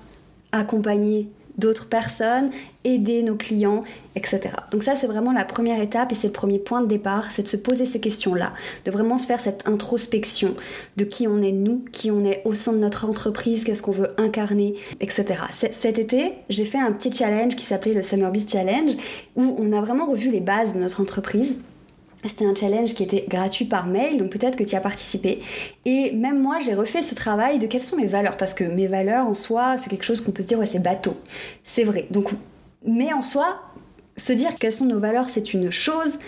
accompagner 0.53 1.29
d'autres 1.59 1.89
personnes, 1.89 2.51
aider 2.85 3.23
nos 3.23 3.35
clients, 3.35 3.83
etc. 4.15 4.51
Donc 4.71 4.85
ça, 4.85 4.95
c'est 4.95 5.09
vraiment 5.09 5.33
la 5.33 5.45
première 5.45 5.81
étape 5.83 6.13
et 6.13 6.15
c'est 6.15 6.29
le 6.29 6.33
premier 6.33 6.61
point 6.61 6.81
de 6.81 6.87
départ, 6.87 7.31
c'est 7.33 7.43
de 7.43 7.49
se 7.49 7.57
poser 7.57 7.85
ces 7.85 8.01
questions-là, 8.01 8.53
de 8.85 8.91
vraiment 8.91 9.19
se 9.19 9.27
faire 9.27 9.41
cette 9.41 9.69
introspection 9.69 10.55
de 10.97 11.05
qui 11.05 11.27
on 11.27 11.43
est 11.43 11.53
nous, 11.53 11.85
qui 11.93 12.11
on 12.11 12.25
est 12.25 12.43
au 12.45 12.55
sein 12.55 12.73
de 12.73 12.79
notre 12.79 13.09
entreprise, 13.09 13.65
qu'est-ce 13.65 13.83
qu'on 13.83 13.93
veut 13.93 14.11
incarner, 14.19 14.77
etc. 15.01 15.41
Cet 15.51 15.99
été, 15.99 16.35
j'ai 16.49 16.65
fait 16.65 16.79
un 16.79 16.93
petit 16.93 17.13
challenge 17.13 17.57
qui 17.57 17.65
s'appelait 17.65 17.95
le 17.95 18.05
Summer 18.05 18.31
Beast 18.31 18.51
Challenge, 18.51 18.93
où 19.35 19.57
on 19.59 19.73
a 19.73 19.81
vraiment 19.81 20.07
revu 20.07 20.31
les 20.31 20.41
bases 20.41 20.75
de 20.75 20.79
notre 20.79 21.01
entreprise 21.01 21.57
c'était 22.25 22.47
un 22.47 22.55
challenge 22.55 22.95
qui 22.95 23.03
était 23.03 23.25
gratuit 23.29 23.65
par 23.65 23.87
mail, 23.87 24.19
donc 24.19 24.31
peut-être 24.31 24.57
que 24.57 24.65
tu 24.65 24.73
y 24.73 24.77
as 24.77 24.81
participé. 24.81 25.41
Et 25.85 26.11
même 26.13 26.43
moi, 26.43 26.59
j'ai 26.59 26.75
refait 26.75 27.03
ce 27.03 27.15
travail 27.15 27.59
de 27.59 27.67
quelles 27.67 27.83
sont 27.83 27.97
mes 27.97 28.07
valeurs, 28.07 28.37
parce 28.37 28.55
que 28.55 28.65
mes 28.65 28.87
valeurs 28.87 29.27
en 29.27 29.35
soi, 29.35 29.79
c'est 29.79 29.89
quelque 29.89 30.05
chose 30.05 30.21
qu'on 30.21 30.33
peut 30.33 30.43
se 30.43 30.49
dire, 30.49 30.59
ouais, 30.59 30.67
c'est 30.67 30.81
bateau. 30.81 31.17
C'est 31.65 31.85
vrai. 31.85 32.07
Donc, 32.11 32.31
mais 32.85 33.13
en 33.13 33.21
soi, 33.21 33.61
se 34.17 34.33
dire 34.33 34.55
quelles 34.57 34.73
sont 34.73 34.87
nos 34.87 34.99
valeurs, 34.99 35.29
c'est 35.29 35.55
une 35.55 35.71
chose. 35.71 36.19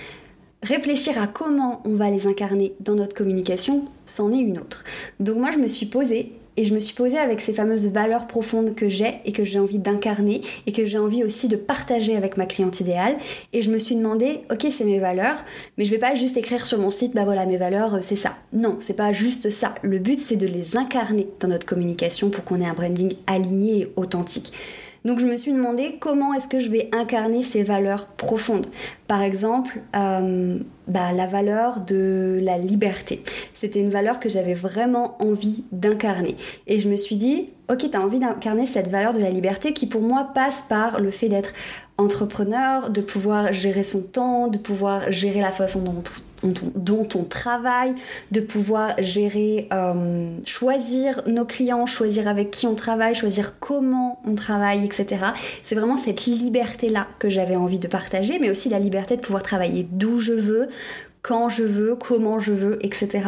Réfléchir 0.62 1.20
à 1.20 1.26
comment 1.26 1.80
on 1.84 1.96
va 1.96 2.10
les 2.10 2.26
incarner 2.26 2.74
dans 2.80 2.94
notre 2.94 3.16
communication, 3.16 3.86
c'en 4.06 4.32
est 4.32 4.40
une 4.40 4.58
autre. 4.58 4.84
Donc 5.18 5.38
moi, 5.38 5.50
je 5.50 5.58
me 5.58 5.68
suis 5.68 5.86
posée 5.86 6.32
et 6.56 6.64
je 6.64 6.74
me 6.74 6.80
suis 6.80 6.94
posée 6.94 7.18
avec 7.18 7.40
ces 7.40 7.52
fameuses 7.52 7.86
valeurs 7.88 8.26
profondes 8.26 8.74
que 8.74 8.88
j'ai 8.88 9.20
et 9.24 9.32
que 9.32 9.44
j'ai 9.44 9.58
envie 9.58 9.78
d'incarner 9.78 10.42
et 10.66 10.72
que 10.72 10.84
j'ai 10.84 10.98
envie 10.98 11.24
aussi 11.24 11.48
de 11.48 11.56
partager 11.56 12.16
avec 12.16 12.36
ma 12.36 12.46
cliente 12.46 12.80
idéale. 12.80 13.16
Et 13.52 13.62
je 13.62 13.70
me 13.70 13.78
suis 13.78 13.96
demandé, 13.96 14.40
ok, 14.50 14.66
c'est 14.70 14.84
mes 14.84 14.98
valeurs, 14.98 15.44
mais 15.78 15.84
je 15.84 15.90
vais 15.90 15.98
pas 15.98 16.14
juste 16.14 16.36
écrire 16.36 16.66
sur 16.66 16.78
mon 16.78 16.90
site, 16.90 17.14
bah 17.14 17.24
voilà, 17.24 17.46
mes 17.46 17.56
valeurs, 17.56 17.98
c'est 18.02 18.16
ça. 18.16 18.36
Non, 18.52 18.76
c'est 18.80 18.96
pas 18.96 19.12
juste 19.12 19.50
ça. 19.50 19.74
Le 19.82 19.98
but, 19.98 20.18
c'est 20.18 20.36
de 20.36 20.46
les 20.46 20.76
incarner 20.76 21.28
dans 21.40 21.48
notre 21.48 21.66
communication 21.66 22.30
pour 22.30 22.44
qu'on 22.44 22.60
ait 22.60 22.66
un 22.66 22.74
branding 22.74 23.14
aligné 23.26 23.80
et 23.80 23.92
authentique. 23.96 24.52
Donc 25.04 25.18
je 25.18 25.26
me 25.26 25.36
suis 25.36 25.52
demandé 25.52 25.96
comment 25.98 26.34
est-ce 26.34 26.48
que 26.48 26.60
je 26.60 26.70
vais 26.70 26.90
incarner 26.92 27.42
ces 27.42 27.62
valeurs 27.62 28.06
profondes. 28.06 28.66
Par 29.08 29.22
exemple, 29.22 29.80
euh, 29.96 30.58
bah, 30.88 31.12
la 31.12 31.26
valeur 31.26 31.80
de 31.80 32.38
la 32.42 32.58
liberté. 32.58 33.22
C'était 33.54 33.80
une 33.80 33.90
valeur 33.90 34.20
que 34.20 34.28
j'avais 34.28 34.54
vraiment 34.54 35.16
envie 35.22 35.64
d'incarner. 35.72 36.36
Et 36.66 36.78
je 36.78 36.88
me 36.88 36.96
suis 36.96 37.16
dit, 37.16 37.48
ok, 37.70 37.90
tu 37.90 37.96
as 37.96 38.00
envie 38.00 38.18
d'incarner 38.18 38.66
cette 38.66 38.88
valeur 38.88 39.12
de 39.12 39.20
la 39.20 39.30
liberté 39.30 39.72
qui 39.72 39.86
pour 39.86 40.02
moi 40.02 40.30
passe 40.34 40.64
par 40.68 41.00
le 41.00 41.10
fait 41.10 41.28
d'être 41.28 41.52
entrepreneur, 42.00 42.90
de 42.90 43.00
pouvoir 43.00 43.52
gérer 43.52 43.82
son 43.82 44.02
temps, 44.02 44.48
de 44.48 44.58
pouvoir 44.58 45.12
gérer 45.12 45.40
la 45.40 45.52
façon 45.52 45.82
dont 46.42 47.08
on 47.14 47.24
travaille, 47.24 47.94
de 48.30 48.40
pouvoir 48.40 48.94
gérer, 48.98 49.68
euh, 49.72 50.30
choisir 50.44 51.22
nos 51.26 51.44
clients, 51.44 51.86
choisir 51.86 52.28
avec 52.28 52.50
qui 52.50 52.66
on 52.66 52.74
travaille, 52.74 53.14
choisir 53.14 53.58
comment 53.60 54.20
on 54.26 54.34
travaille, 54.34 54.84
etc. 54.84 55.26
C'est 55.62 55.74
vraiment 55.74 55.98
cette 55.98 56.24
liberté-là 56.24 57.06
que 57.18 57.28
j'avais 57.28 57.56
envie 57.56 57.78
de 57.78 57.88
partager, 57.88 58.38
mais 58.38 58.50
aussi 58.50 58.70
la 58.70 58.78
liberté 58.78 59.16
de 59.16 59.20
pouvoir 59.20 59.42
travailler 59.42 59.86
d'où 59.90 60.18
je 60.18 60.32
veux, 60.32 60.68
quand 61.22 61.48
je 61.48 61.62
veux, 61.62 61.96
comment 61.96 62.38
je 62.38 62.52
veux, 62.52 62.78
etc. 62.84 63.20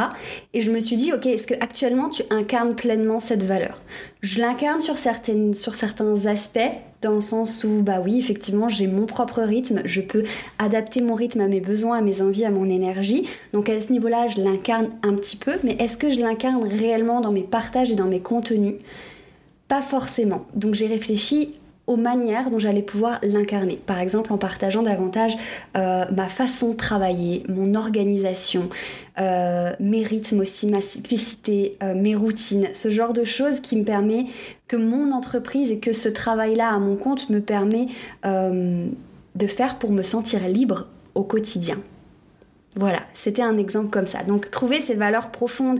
Et 0.54 0.61
je 0.61 0.70
me 0.70 0.80
suis 0.80 0.96
dit, 0.96 1.12
ok, 1.12 1.26
est-ce 1.26 1.46
que 1.46 1.54
actuellement 1.61 2.08
tu 2.08 2.22
incarnes 2.30 2.75
pleinement 2.75 3.20
cette 3.20 3.42
valeur? 3.42 3.78
Je 4.22 4.40
l'incarne 4.40 4.80
sur, 4.80 4.96
sur 4.99 5.75
certains 5.75 6.26
aspects, 6.26 6.61
dans 7.02 7.12
le 7.12 7.20
sens 7.20 7.64
où, 7.64 7.82
bah 7.82 8.00
oui, 8.02 8.18
effectivement, 8.18 8.68
j'ai 8.68 8.87
mon 8.87 9.06
propre 9.06 9.42
rythme, 9.42 9.82
je 9.84 10.00
peux 10.00 10.22
adapter 10.58 11.02
mon 11.02 11.14
rythme 11.14 11.40
à 11.40 11.49
mes 11.49 11.61
besoins, 11.61 11.99
à 11.99 12.00
mes 12.00 12.22
envies, 12.22 12.44
à 12.44 12.50
mon 12.50 12.68
énergie. 12.68 13.28
Donc 13.52 13.68
à 13.68 13.80
ce 13.80 13.92
niveau-là, 13.92 14.28
je 14.28 14.40
l'incarne 14.40 14.88
un 15.02 15.14
petit 15.14 15.37
peu, 15.37 15.52
mais 15.64 15.76
est-ce 15.80 15.96
que 15.96 16.11
je 16.11 16.20
l'incarne 16.20 16.64
réellement 16.64 17.20
dans 17.20 17.32
mes 17.32 17.42
partages 17.42 17.90
et 17.90 17.96
dans 17.96 18.06
mes 18.06 18.20
contenus? 18.20 18.76
Pas 19.68 19.82
forcément. 19.82 20.46
Donc 20.54 20.75
j'ai 20.75 20.87
réfléchi 20.87 21.56
aux 21.87 21.97
manières 21.97 22.51
dont 22.51 22.59
j'allais 22.59 22.83
pouvoir 22.83 23.19
l'incarner. 23.23 23.77
Par 23.77 23.99
exemple 23.99 24.33
en 24.33 24.39
partageant 24.39 24.83
davantage 24.83 25.37
euh, 25.77 26.05
ma 26.15 26.29
façon 26.29 26.71
de 26.73 26.77
travailler, 26.77 27.45
mon 27.49 27.75
organisation, 27.75 28.69
euh, 29.19 29.73
mes 29.81 30.05
rythmes 30.05 30.41
aussi, 30.41 30.67
ma 30.69 30.81
cyclicité, 30.81 31.77
euh, 31.83 31.95
mes 31.95 32.15
routines, 32.15 32.69
ce 32.73 32.91
genre 32.91 33.12
de 33.12 33.25
choses 33.25 33.61
qui 33.61 33.77
me 33.77 33.85
permet 33.85 34.27
que 34.69 34.77
mon 34.77 35.12
entreprise 35.12 35.71
et 35.71 35.79
que 35.79 35.93
ce 35.93 36.09
travail-là 36.09 36.69
à 36.69 36.79
mon 36.79 36.97
compte 36.97 37.29
me 37.29 37.41
permet 37.41 37.89
de 38.25 39.47
faire 39.47 39.79
pour 39.79 39.91
me 39.91 40.03
sentir 40.03 40.49
libre 40.49 40.87
au 41.15 41.25
quotidien. 41.25 41.77
Voilà, 42.75 43.00
c'était 43.14 43.43
un 43.43 43.59
exemple 43.59 43.91
comme 43.91 44.07
ça. 44.07 44.23
Donc 44.23 44.50
trouver 44.50 44.81
ses 44.81 44.95
valeurs 44.95 45.31
profondes, 45.31 45.79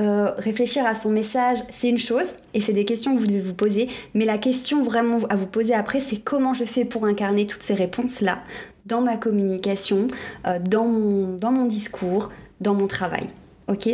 euh, 0.00 0.30
réfléchir 0.38 0.86
à 0.86 0.94
son 0.94 1.10
message, 1.10 1.58
c'est 1.72 1.88
une 1.88 1.98
chose, 1.98 2.34
et 2.54 2.60
c'est 2.60 2.72
des 2.72 2.84
questions 2.84 3.14
que 3.14 3.20
vous 3.20 3.26
devez 3.26 3.40
vous 3.40 3.54
poser, 3.54 3.88
mais 4.14 4.24
la 4.24 4.38
question 4.38 4.84
vraiment 4.84 5.18
à 5.30 5.36
vous 5.36 5.46
poser 5.46 5.74
après, 5.74 5.98
c'est 5.98 6.18
comment 6.18 6.54
je 6.54 6.64
fais 6.64 6.84
pour 6.84 7.06
incarner 7.06 7.46
toutes 7.46 7.64
ces 7.64 7.74
réponses-là 7.74 8.38
dans 8.86 9.00
ma 9.00 9.16
communication, 9.16 10.06
euh, 10.46 10.60
dans, 10.60 10.86
mon, 10.86 11.36
dans 11.36 11.50
mon 11.50 11.66
discours, 11.66 12.30
dans 12.60 12.74
mon 12.74 12.86
travail. 12.86 13.28
Ok? 13.66 13.88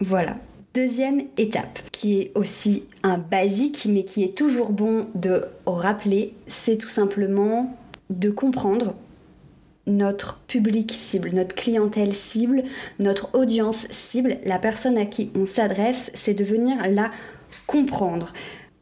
Voilà. 0.00 0.36
Deuxième 0.74 1.22
étape, 1.38 1.78
qui 1.92 2.18
est 2.20 2.32
aussi 2.34 2.84
un 3.02 3.16
basique, 3.16 3.86
mais 3.88 4.04
qui 4.04 4.24
est 4.24 4.36
toujours 4.36 4.72
bon 4.72 5.06
de 5.14 5.44
rappeler, 5.64 6.34
c'est 6.48 6.76
tout 6.76 6.88
simplement 6.88 7.74
de 8.10 8.28
comprendre 8.28 8.94
notre 9.86 10.38
public 10.48 10.92
cible, 10.92 11.30
notre 11.32 11.54
clientèle 11.54 12.14
cible, 12.14 12.64
notre 12.98 13.34
audience 13.34 13.86
cible, 13.90 14.38
la 14.44 14.58
personne 14.58 14.98
à 14.98 15.06
qui 15.06 15.30
on 15.34 15.46
s'adresse, 15.46 16.10
c'est 16.14 16.34
de 16.34 16.44
venir 16.44 16.76
la 16.88 17.10
comprendre. 17.66 18.32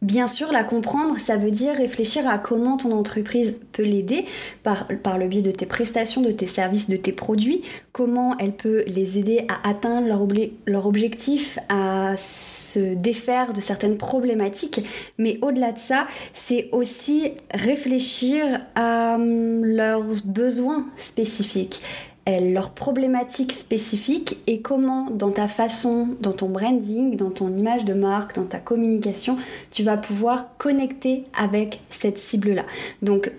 Bien 0.05 0.27
sûr, 0.27 0.53
la 0.53 0.65
comprendre, 0.65 1.19
ça 1.19 1.39
veut 1.39 1.51
dire 1.51 1.75
réfléchir 1.75 2.29
à 2.29 2.37
comment 2.37 2.77
ton 2.77 2.93
entreprise 2.93 3.57
peut 3.73 3.85
l'aider 3.85 4.27
par, 4.63 4.87
le 4.91 5.27
biais 5.27 5.41
de 5.41 5.51
tes 5.51 5.65
prestations, 5.65 6.21
de 6.21 6.31
tes 6.31 6.47
services, 6.47 6.91
de 6.91 6.97
tes 6.99 7.13
produits, 7.13 7.63
comment 7.93 8.37
elle 8.37 8.53
peut 8.53 8.85
les 8.87 9.17
aider 9.17 9.47
à 9.49 9.67
atteindre 9.67 10.07
leur, 10.07 10.29
leur 10.67 10.87
objectif, 10.87 11.59
à 11.71 12.17
se 12.19 12.93
défaire 12.93 13.55
de 13.55 13.63
certaines 13.63 13.97
problématiques. 13.97 14.85
Mais 15.17 15.39
au-delà 15.41 15.73
de 15.73 15.79
ça, 15.79 16.07
c'est 16.35 16.69
aussi 16.73 17.33
réfléchir 17.55 18.61
à 18.75 19.15
hum, 19.15 19.65
leurs 19.65 20.05
besoins 20.27 20.85
spécifiques 20.99 21.81
leurs 22.27 22.71
problématiques 22.71 23.53
spécifiques 23.53 24.39
et 24.47 24.61
comment 24.61 25.11
dans 25.11 25.31
ta 25.31 25.49
façon, 25.49 26.09
dans 26.21 26.33
ton 26.33 26.49
branding, 26.49 27.17
dans 27.17 27.31
ton 27.31 27.55
image 27.57 27.85
de 27.85 27.95
marque, 27.95 28.35
dans 28.35 28.47
ta 28.47 28.59
communication, 28.59 29.37
tu 29.71 29.83
vas 29.83 29.97
pouvoir 29.97 30.49
connecter 30.59 31.25
avec 31.37 31.81
cette 31.91 32.19
cible-là. 32.19 32.65
Donc 33.03 33.31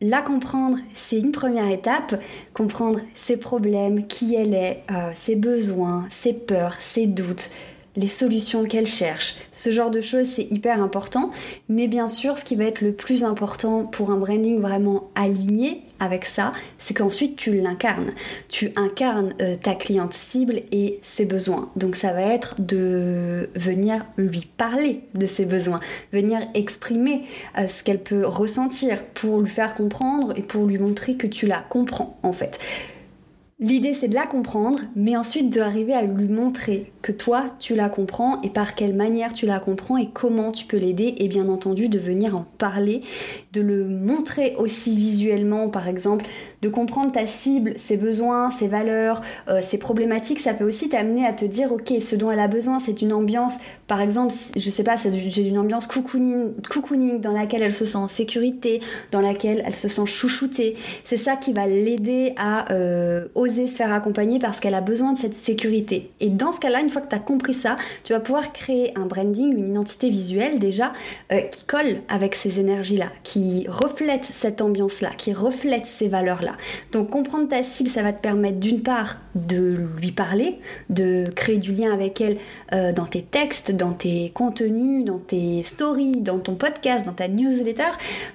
la 0.00 0.22
comprendre, 0.22 0.78
c'est 0.94 1.18
une 1.18 1.32
première 1.32 1.68
étape. 1.68 2.22
Comprendre 2.54 3.00
ses 3.16 3.36
problèmes, 3.36 4.06
qui 4.06 4.36
elle 4.36 4.54
est, 4.54 4.82
euh, 4.92 5.10
ses 5.14 5.34
besoins, 5.34 6.06
ses 6.08 6.34
peurs, 6.34 6.76
ses 6.80 7.06
doutes, 7.06 7.50
les 7.96 8.06
solutions 8.06 8.64
qu'elle 8.64 8.86
cherche. 8.86 9.34
Ce 9.50 9.72
genre 9.72 9.90
de 9.90 10.00
choses, 10.00 10.26
c'est 10.26 10.46
hyper 10.52 10.80
important. 10.80 11.32
Mais 11.68 11.88
bien 11.88 12.06
sûr, 12.06 12.38
ce 12.38 12.44
qui 12.44 12.54
va 12.54 12.64
être 12.64 12.80
le 12.80 12.92
plus 12.92 13.24
important 13.24 13.84
pour 13.84 14.12
un 14.12 14.16
branding 14.16 14.60
vraiment 14.60 15.10
aligné 15.16 15.82
avec 16.00 16.24
ça, 16.24 16.52
c'est 16.78 16.94
qu'ensuite 16.94 17.36
tu 17.36 17.54
l'incarnes. 17.54 18.12
Tu 18.48 18.70
incarnes 18.76 19.34
euh, 19.40 19.56
ta 19.56 19.74
cliente 19.74 20.12
cible 20.12 20.62
et 20.72 21.00
ses 21.02 21.24
besoins. 21.24 21.70
Donc 21.76 21.96
ça 21.96 22.12
va 22.12 22.22
être 22.22 22.60
de 22.60 23.50
venir 23.54 24.04
lui 24.16 24.48
parler 24.56 25.02
de 25.14 25.26
ses 25.26 25.44
besoins, 25.44 25.80
venir 26.12 26.40
exprimer 26.54 27.22
euh, 27.58 27.68
ce 27.68 27.82
qu'elle 27.82 28.02
peut 28.02 28.26
ressentir 28.26 29.02
pour 29.14 29.40
lui 29.40 29.50
faire 29.50 29.74
comprendre 29.74 30.32
et 30.36 30.42
pour 30.42 30.66
lui 30.66 30.78
montrer 30.78 31.16
que 31.16 31.26
tu 31.26 31.46
la 31.46 31.58
comprends 31.60 32.18
en 32.22 32.32
fait. 32.32 32.58
L'idée 33.60 33.92
c'est 33.92 34.06
de 34.06 34.14
la 34.14 34.28
comprendre, 34.28 34.78
mais 34.94 35.16
ensuite 35.16 35.50
d'arriver 35.50 35.92
à 35.92 36.02
lui 36.02 36.28
montrer 36.28 36.92
que 37.02 37.10
toi 37.10 37.56
tu 37.58 37.74
la 37.74 37.88
comprends 37.88 38.40
et 38.42 38.50
par 38.50 38.76
quelle 38.76 38.94
manière 38.94 39.32
tu 39.32 39.46
la 39.46 39.58
comprends 39.58 39.96
et 39.96 40.10
comment 40.14 40.52
tu 40.52 40.64
peux 40.64 40.76
l'aider 40.76 41.16
et 41.18 41.26
bien 41.26 41.48
entendu 41.48 41.88
de 41.88 41.98
venir 41.98 42.36
en 42.36 42.46
parler, 42.58 43.02
de 43.52 43.60
le 43.60 43.88
montrer 43.88 44.54
aussi 44.58 44.94
visuellement 44.94 45.70
par 45.70 45.88
exemple, 45.88 46.24
de 46.62 46.68
comprendre 46.68 47.12
ta 47.12 47.26
cible, 47.26 47.74
ses 47.76 47.96
besoins, 47.96 48.50
ses 48.50 48.68
valeurs, 48.68 49.20
euh, 49.48 49.60
ses 49.62 49.78
problématiques, 49.78 50.40
ça 50.40 50.54
peut 50.54 50.66
aussi 50.66 50.88
t'amener 50.88 51.26
à 51.26 51.32
te 51.32 51.44
dire 51.44 51.72
ok 51.72 51.92
ce 52.00 52.16
dont 52.16 52.30
elle 52.30 52.40
a 52.40 52.48
besoin 52.48 52.80
c'est 52.80 53.02
une 53.02 53.12
ambiance, 53.12 53.58
par 53.86 54.00
exemple 54.00 54.34
je 54.56 54.70
sais 54.70 54.84
pas 54.84 54.96
j'ai 54.96 55.46
une 55.46 55.58
ambiance 55.58 55.86
cocooning, 55.86 56.52
cocooning 56.68 57.20
dans 57.20 57.32
laquelle 57.32 57.62
elle 57.62 57.74
se 57.74 57.86
sent 57.86 57.96
en 57.96 58.08
sécurité, 58.08 58.80
dans 59.12 59.20
laquelle 59.20 59.62
elle 59.66 59.74
se 59.74 59.88
sent 59.88 60.06
chouchoutée, 60.06 60.76
c'est 61.04 61.16
ça 61.16 61.36
qui 61.36 61.52
va 61.52 61.66
l'aider 61.66 62.34
à 62.36 62.72
euh, 62.72 63.26
se 63.36 63.76
faire 63.76 63.92
accompagner 63.92 64.38
parce 64.38 64.60
qu'elle 64.60 64.74
a 64.74 64.80
besoin 64.80 65.12
de 65.12 65.18
cette 65.18 65.34
sécurité. 65.34 66.10
Et 66.20 66.30
dans 66.30 66.52
ce 66.52 66.60
cas-là, 66.60 66.80
une 66.80 66.90
fois 66.90 67.02
que 67.02 67.08
tu 67.08 67.14
as 67.14 67.20
compris 67.20 67.54
ça, 67.54 67.76
tu 68.04 68.12
vas 68.12 68.20
pouvoir 68.20 68.52
créer 68.52 68.92
un 68.96 69.06
branding, 69.06 69.56
une 69.56 69.68
identité 69.68 70.10
visuelle 70.10 70.58
déjà 70.58 70.92
euh, 71.32 71.40
qui 71.42 71.64
colle 71.64 72.02
avec 72.08 72.34
ces 72.34 72.60
énergies-là, 72.60 73.06
qui 73.22 73.66
reflète 73.68 74.24
cette 74.32 74.60
ambiance-là, 74.60 75.10
qui 75.16 75.32
reflète 75.32 75.86
ces 75.86 76.08
valeurs-là. 76.08 76.47
Donc 76.92 77.10
comprendre 77.10 77.48
ta 77.48 77.62
cible, 77.62 77.88
ça 77.88 78.02
va 78.02 78.12
te 78.12 78.20
permettre 78.20 78.58
d'une 78.58 78.82
part 78.82 79.18
de 79.34 79.78
lui 80.00 80.12
parler, 80.12 80.58
de 80.90 81.24
créer 81.34 81.58
du 81.58 81.72
lien 81.72 81.92
avec 81.92 82.20
elle 82.20 82.38
euh, 82.72 82.92
dans 82.92 83.06
tes 83.06 83.22
textes, 83.22 83.70
dans 83.70 83.92
tes 83.92 84.30
contenus, 84.30 85.04
dans 85.04 85.18
tes 85.18 85.62
stories, 85.62 86.20
dans 86.20 86.38
ton 86.38 86.54
podcast, 86.54 87.06
dans 87.06 87.12
ta 87.12 87.28
newsletter, 87.28 87.90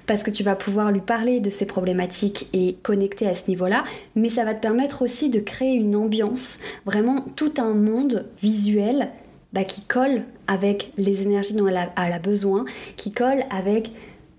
parce 0.06 0.22
que 0.22 0.30
tu 0.30 0.42
vas 0.42 0.56
pouvoir 0.56 0.92
lui 0.92 1.00
parler 1.00 1.40
de 1.40 1.50
ses 1.50 1.66
problématiques 1.66 2.48
et 2.52 2.76
connecter 2.82 3.26
à 3.26 3.34
ce 3.34 3.48
niveau-là, 3.48 3.84
mais 4.14 4.28
ça 4.28 4.44
va 4.44 4.54
te 4.54 4.60
permettre 4.60 5.02
aussi 5.02 5.30
de 5.30 5.40
créer 5.40 5.74
une 5.74 5.96
ambiance, 5.96 6.60
vraiment 6.86 7.24
tout 7.36 7.54
un 7.58 7.74
monde 7.74 8.26
visuel 8.40 9.10
bah, 9.54 9.62
qui 9.62 9.82
colle 9.82 10.22
avec 10.48 10.92
les 10.98 11.22
énergies 11.22 11.54
dont 11.54 11.68
elle 11.68 11.76
a, 11.76 12.18
besoin, 12.18 12.64
qui 12.96 13.12
colle 13.12 13.44
avec 13.50 13.92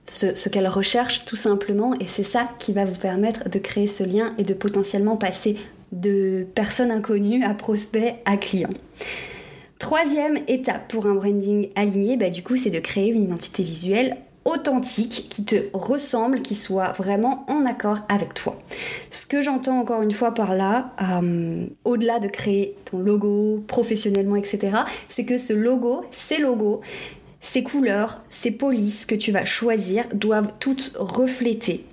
ce, 0.06 0.50
qu'elle 0.50 0.68
recherche 0.68 1.26
tout 1.26 1.36
simplement, 1.36 1.94
et 2.00 2.08
c'est 2.08 2.24
ça 2.24 2.50
qui 2.60 2.74
va 2.74 2.86
vous 2.86 3.00
permettre 3.00 3.50
de 3.50 3.60
créer 3.60 3.88
ce 3.88 4.04
lien 4.04 4.34
et 4.38 4.44
de 4.44 4.54
potentiellement 4.54 5.18
passer 5.18 5.58
de 5.92 6.46
personnes 6.56 6.92
inconnues 6.92 7.44
à 7.44 7.54
prospects 7.54 8.16
à 8.26 8.38
clients. 8.38 8.70
Troisième 9.80 10.40
étape 10.48 10.88
pour 10.88 11.06
un 11.06 11.16
branding 11.16 11.70
aligné, 11.76 12.18
bah, 12.18 12.30
du 12.30 12.44
coup, 12.44 12.58
c'est 12.58 12.70
de 12.70 12.80
créer 12.80 13.10
une 13.10 13.24
identité 13.24 13.64
visuelle 13.64 14.18
authentique, 14.46 15.26
qui 15.30 15.44
te 15.44 15.56
ressemble, 15.74 16.42
qui 16.42 16.54
soit 16.54 16.92
vraiment 16.92 17.46
en 17.48 17.66
accord 17.66 17.98
avec 18.10 18.36
toi. 18.36 18.56
Ce 19.10 19.26
que 19.26 19.42
j'entends 19.42 19.80
encore 19.80 20.04
une 20.04 20.12
fois 20.12 20.36
par 20.36 20.54
là, 20.54 20.92
euh, 21.02 21.66
au-delà 21.84 22.20
de 22.20 22.28
créer 22.28 22.76
ton 22.86 23.00
logo 23.00 23.64
professionnellement, 23.68 24.36
etc., 24.36 24.78
c'est 25.10 25.26
que 25.26 25.40
ce 25.40 25.52
logo, 25.52 26.06
ces 26.12 26.38
logos, 26.38 26.82
ces 27.46 27.62
couleurs, 27.64 28.22
ces 28.30 28.50
polices 28.50 29.06
que 29.06 29.14
tu 29.14 29.32
vas 29.32 29.46
choisir 29.46 30.06
doivent 30.14 30.52
toutes 30.60 30.94
refléter 30.98 31.86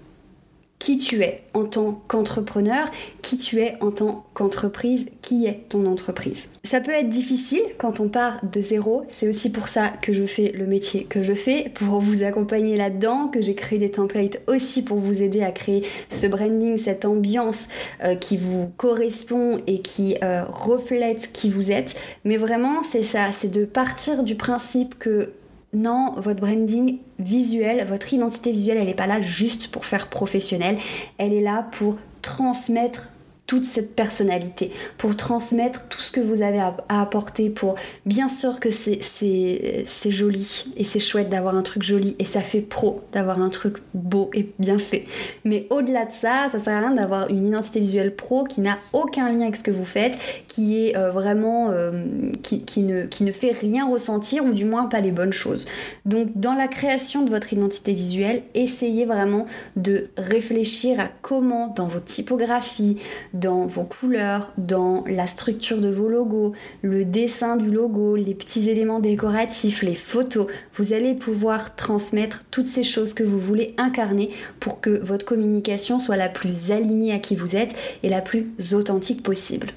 qui 0.82 0.98
tu 0.98 1.22
es 1.22 1.42
en 1.54 1.64
tant 1.64 2.02
qu'entrepreneur, 2.08 2.88
qui 3.22 3.36
tu 3.36 3.60
es 3.60 3.76
en 3.80 3.92
tant 3.92 4.24
qu'entreprise, 4.34 5.10
qui 5.22 5.46
est 5.46 5.68
ton 5.68 5.86
entreprise. 5.86 6.48
Ça 6.64 6.80
peut 6.80 6.90
être 6.90 7.08
difficile 7.08 7.62
quand 7.78 8.00
on 8.00 8.08
part 8.08 8.40
de 8.44 8.60
zéro, 8.60 9.04
c'est 9.08 9.28
aussi 9.28 9.52
pour 9.52 9.68
ça 9.68 9.90
que 10.02 10.12
je 10.12 10.24
fais 10.24 10.50
le 10.50 10.66
métier 10.66 11.04
que 11.04 11.22
je 11.22 11.34
fais, 11.34 11.70
pour 11.72 12.00
vous 12.00 12.24
accompagner 12.24 12.76
là-dedans, 12.76 13.28
que 13.28 13.40
j'ai 13.40 13.54
créé 13.54 13.78
des 13.78 13.92
templates 13.92 14.40
aussi 14.48 14.82
pour 14.82 14.98
vous 14.98 15.22
aider 15.22 15.42
à 15.42 15.52
créer 15.52 15.84
ce 16.10 16.26
branding, 16.26 16.76
cette 16.78 17.04
ambiance 17.04 17.68
euh, 18.02 18.16
qui 18.16 18.36
vous 18.36 18.72
correspond 18.76 19.60
et 19.68 19.82
qui 19.82 20.16
euh, 20.24 20.42
reflète 20.50 21.30
qui 21.32 21.48
vous 21.48 21.70
êtes. 21.70 21.94
Mais 22.24 22.36
vraiment, 22.36 22.82
c'est 22.82 23.04
ça, 23.04 23.30
c'est 23.30 23.52
de 23.52 23.64
partir 23.64 24.24
du 24.24 24.34
principe 24.34 24.98
que 24.98 25.30
non, 25.72 26.12
votre 26.16 26.40
branding 26.40 26.98
visuel, 27.18 27.86
votre 27.88 28.12
identité 28.12 28.52
visuelle, 28.52 28.78
elle 28.78 28.86
n'est 28.86 28.94
pas 28.94 29.06
là 29.06 29.22
juste 29.22 29.68
pour 29.68 29.86
faire 29.86 30.08
professionnel, 30.08 30.78
elle 31.18 31.32
est 31.32 31.40
là 31.40 31.66
pour 31.72 31.96
transmettre 32.20 33.08
toute 33.52 33.66
cette 33.66 33.94
personnalité, 33.94 34.70
pour 34.96 35.14
transmettre 35.14 35.86
tout 35.88 36.00
ce 36.00 36.10
que 36.10 36.20
vous 36.20 36.40
avez 36.40 36.58
à, 36.58 36.74
apporter, 36.88 37.50
pour 37.50 37.74
bien 38.06 38.30
sûr 38.30 38.60
que 38.60 38.70
c'est 38.70 40.10
joli 40.10 40.72
et 40.78 40.84
c'est 40.84 40.98
chouette 40.98 41.28
d'avoir 41.28 41.54
un 41.54 41.60
truc 41.60 41.82
joli 41.82 42.16
et 42.18 42.24
ça 42.24 42.40
fait 42.40 42.62
pro 42.62 43.02
d'avoir 43.12 43.42
un 43.42 43.50
truc 43.50 43.76
beau 43.92 44.30
et 44.32 44.48
bien 44.58 44.78
fait. 44.78 45.04
Mais 45.44 45.66
au-delà 45.68 46.06
de 46.06 46.12
ça, 46.12 46.46
ça 46.50 46.60
sert 46.60 46.78
à 46.78 46.80
rien 46.80 46.92
d'avoir 46.92 47.28
une 47.28 47.46
identité 47.46 47.78
visuelle 47.80 48.16
pro 48.16 48.44
qui 48.44 48.62
n'a 48.62 48.78
aucun 48.94 49.30
lien 49.30 49.42
avec 49.42 49.56
ce 49.56 49.62
que 49.62 49.70
vous 49.70 49.84
faites, 49.84 50.16
qui 50.48 50.86
est 50.86 50.96
euh, 50.96 51.10
vraiment 51.10 51.68
euh, 51.72 52.30
qui, 52.42 52.62
qui, 52.62 52.84
ne, 52.84 53.04
qui 53.04 53.22
ne 53.22 53.32
fait 53.32 53.52
rien 53.52 53.86
ressentir 53.86 54.46
ou 54.46 54.54
du 54.54 54.64
moins 54.64 54.86
pas 54.86 55.00
les 55.00 55.12
bonnes 55.12 55.34
choses. 55.34 55.66
Donc 56.06 56.28
dans 56.36 56.54
la 56.54 56.68
création 56.68 57.22
de 57.22 57.28
votre 57.28 57.52
identité 57.52 57.92
visuelle, 57.92 58.44
essayez 58.54 59.04
vraiment 59.04 59.44
de 59.76 60.08
réfléchir 60.16 60.98
à 61.00 61.08
comment 61.20 61.68
dans 61.68 61.86
vos 61.86 62.00
typographies, 62.00 62.96
dans 63.42 63.66
vos 63.66 63.82
couleurs, 63.82 64.52
dans 64.56 65.04
la 65.06 65.26
structure 65.26 65.80
de 65.80 65.90
vos 65.90 66.08
logos, 66.08 66.52
le 66.80 67.04
dessin 67.04 67.56
du 67.56 67.70
logo, 67.70 68.14
les 68.16 68.34
petits 68.34 68.70
éléments 68.70 69.00
décoratifs, 69.00 69.82
les 69.82 69.96
photos. 69.96 70.46
Vous 70.76 70.92
allez 70.92 71.14
pouvoir 71.14 71.74
transmettre 71.74 72.44
toutes 72.50 72.68
ces 72.68 72.84
choses 72.84 73.12
que 73.12 73.24
vous 73.24 73.40
voulez 73.40 73.74
incarner 73.76 74.30
pour 74.60 74.80
que 74.80 74.90
votre 74.90 75.26
communication 75.26 75.98
soit 75.98 76.16
la 76.16 76.28
plus 76.28 76.70
alignée 76.70 77.12
à 77.12 77.18
qui 77.18 77.34
vous 77.34 77.56
êtes 77.56 77.74
et 78.02 78.08
la 78.08 78.20
plus 78.20 78.46
authentique 78.72 79.22
possible. 79.22 79.68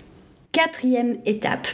Quatrième 0.52 1.18
étape, 1.26 1.68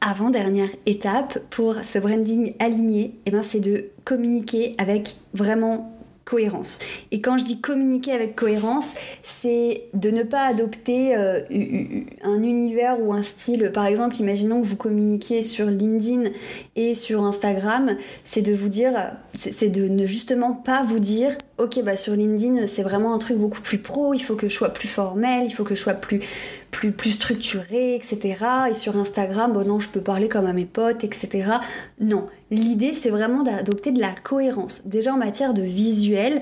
avant-dernière 0.00 0.70
étape 0.86 1.40
pour 1.50 1.76
ce 1.82 1.98
branding 1.98 2.54
aligné, 2.60 3.16
eh 3.26 3.30
ben 3.30 3.42
c'est 3.42 3.60
de 3.60 3.86
communiquer 4.04 4.74
avec 4.78 5.16
vraiment 5.34 5.92
cohérence. 6.30 6.78
Et 7.10 7.20
quand 7.20 7.38
je 7.38 7.44
dis 7.44 7.60
communiquer 7.60 8.12
avec 8.12 8.36
cohérence, 8.36 8.94
c'est 9.24 9.84
de 9.94 10.10
ne 10.10 10.22
pas 10.22 10.42
adopter 10.42 11.16
euh, 11.16 11.40
un 12.22 12.42
univers 12.42 13.00
ou 13.00 13.12
un 13.12 13.22
style. 13.22 13.72
Par 13.74 13.86
exemple, 13.86 14.16
imaginons 14.20 14.62
que 14.62 14.66
vous 14.66 14.76
communiquiez 14.76 15.42
sur 15.42 15.66
LinkedIn 15.66 16.30
et 16.76 16.94
sur 16.94 17.24
Instagram, 17.24 17.96
c'est 18.24 18.42
de 18.42 18.54
vous 18.54 18.68
dire, 18.68 18.92
c'est 19.34 19.70
de 19.70 19.88
ne 19.88 20.06
justement 20.06 20.52
pas 20.52 20.84
vous 20.84 21.00
dire, 21.00 21.36
ok, 21.58 21.82
bah 21.82 21.96
sur 21.96 22.14
LinkedIn, 22.14 22.68
c'est 22.68 22.82
vraiment 22.82 23.12
un 23.12 23.18
truc 23.18 23.36
beaucoup 23.36 23.60
plus 23.60 23.78
pro, 23.78 24.14
il 24.14 24.20
faut 24.20 24.36
que 24.36 24.48
je 24.48 24.54
sois 24.54 24.70
plus 24.70 24.88
formel, 24.88 25.46
il 25.46 25.50
faut 25.50 25.64
que 25.64 25.74
je 25.74 25.80
sois 25.80 25.94
plus 25.94 26.20
plus, 26.70 26.92
plus 26.92 27.10
structuré, 27.10 27.96
etc. 27.96 28.36
Et 28.70 28.74
sur 28.74 28.96
Instagram, 28.96 29.52
bon 29.52 29.66
non, 29.66 29.80
je 29.80 29.88
peux 29.88 30.00
parler 30.00 30.28
comme 30.28 30.46
à 30.46 30.52
mes 30.52 30.66
potes, 30.66 31.04
etc. 31.04 31.50
Non, 31.98 32.26
l'idée 32.50 32.94
c'est 32.94 33.10
vraiment 33.10 33.42
d'adopter 33.42 33.92
de 33.92 34.00
la 34.00 34.12
cohérence. 34.22 34.82
Déjà 34.84 35.14
en 35.14 35.18
matière 35.18 35.54
de 35.54 35.62
visuel, 35.62 36.40